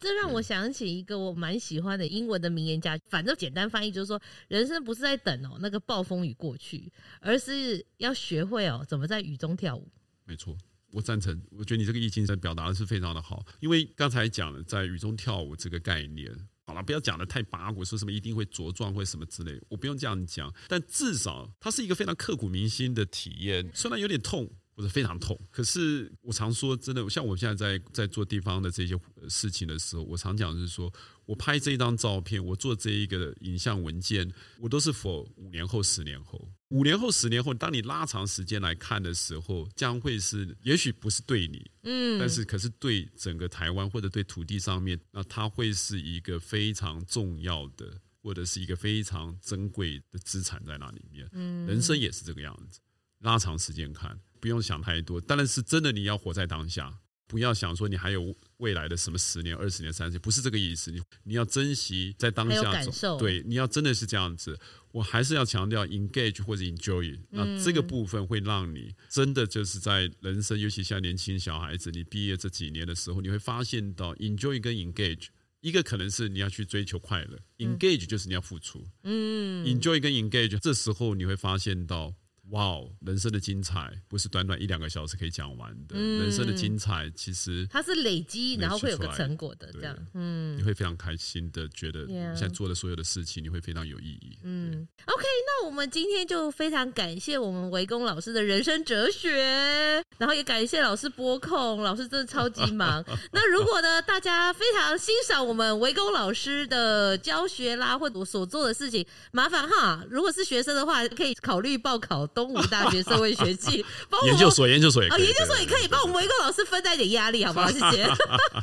[0.00, 6.90] 这让我想起一个我蛮喜欢的英文的名言家，反正简单翻译就是说，人生不是在等哦那个暴风雨过去，
[7.20, 9.86] 而是要学会哦怎么在雨中跳舞。
[10.24, 10.56] 没错，
[10.92, 11.38] 我赞成。
[11.50, 16.32] 我觉得你这个意境在表达的是非常的好，因为刚才讲了在雨中跳舞这个概念，
[16.64, 24.50] 好了，不要讲的太八股，说什么一定会茁壮或什么之类，我不用这样讲，但至少它是一个非常刻骨铭心的体验，虽然有点痛。
[24.80, 30.90] 或者非常痛，可是我常说，真的，像我现在在在做地方的这些事情的时候，我常讲就是说，
[31.26, 51.28] 我拍这一张照片，我做这一个影像文件，我都是 for 五年后、十年后，五年后、十年后，当你拉长时间来看的时候，将会是，也许不是对你，嗯，但是可是对整个台湾或者对土地上面，那它会是一个非常重要的，或者是一个非常珍贵的资产在那里面。
[51.32, 52.80] 嗯，人生也是这个样子，
[53.18, 54.18] 拉长时间看。
[54.40, 55.92] 不用想太多，当然是真的。
[55.92, 60.90] 你要活在当下，不要想说你还有未来的什么十年、二十年、三十年，不是这个意思。
[60.90, 64.58] 你你要珍惜在当下走，对，你要真的是这样子。
[64.92, 75.26] 我还是要强调 engage 或者 enjoy，那这个部分会让你真的就是在人生，尤其像年轻小孩子，你毕业这几年的时候，你会发现到 enjoy 跟 engage，
[75.60, 82.14] 一个可能是你要去追求快乐，engage 就是你要付出，嗯，enjoy 跟 engage，这时候你会发现到。
[82.50, 85.94] 哇哦，人生的精彩不是短短一两个小时可以讲完的。
[85.94, 89.96] 嗯、人生的精彩其实它是累积，然后会有个成果的，这样。
[90.14, 94.38] 嗯，你会非常开心的觉得你现在做的所有的事情，你会非常有意义。
[94.42, 103.04] 嗯，OK，那我们今天就非常感谢我们维公老师的人生哲学，然后也感谢老师播控，老师真的超级忙。
[103.32, 112.26] 那如果呢，大家非常欣赏我们维公老师的教学啦，或者我所做的事情，麻烦哈，如果是学生的话，可以考虑报考。
[112.44, 113.84] 东吴大学社会学系
[114.24, 117.68] 研究所，研究所也可以，研究所也可以帮我们维公老师分担一点压力，好不好？
[117.72, 118.06] 谢谢。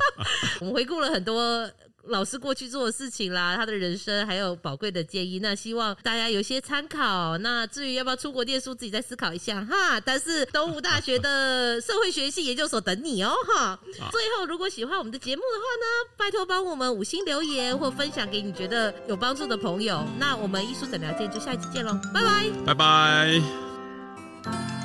[0.60, 1.70] 我们回顾了很多
[2.08, 7.36] 老师过去做的事情啦，他的人生还有宝贵的建议，那希望大家有些参考。
[7.38, 10.00] 那至于要不要出国念书，自己再思考一下哈。
[10.00, 13.78] 但是东吴大学的社会学系研究所等你哦哈。
[14.10, 20.02] 最后，如果喜欢我们的节目的话呢，拜托帮我们五星留言或分享给你觉得有帮助的朋友。
[20.18, 23.67] 那我们艺术诊疗间就下一期见喽，拜拜，拜拜。
[24.50, 24.77] Thank you.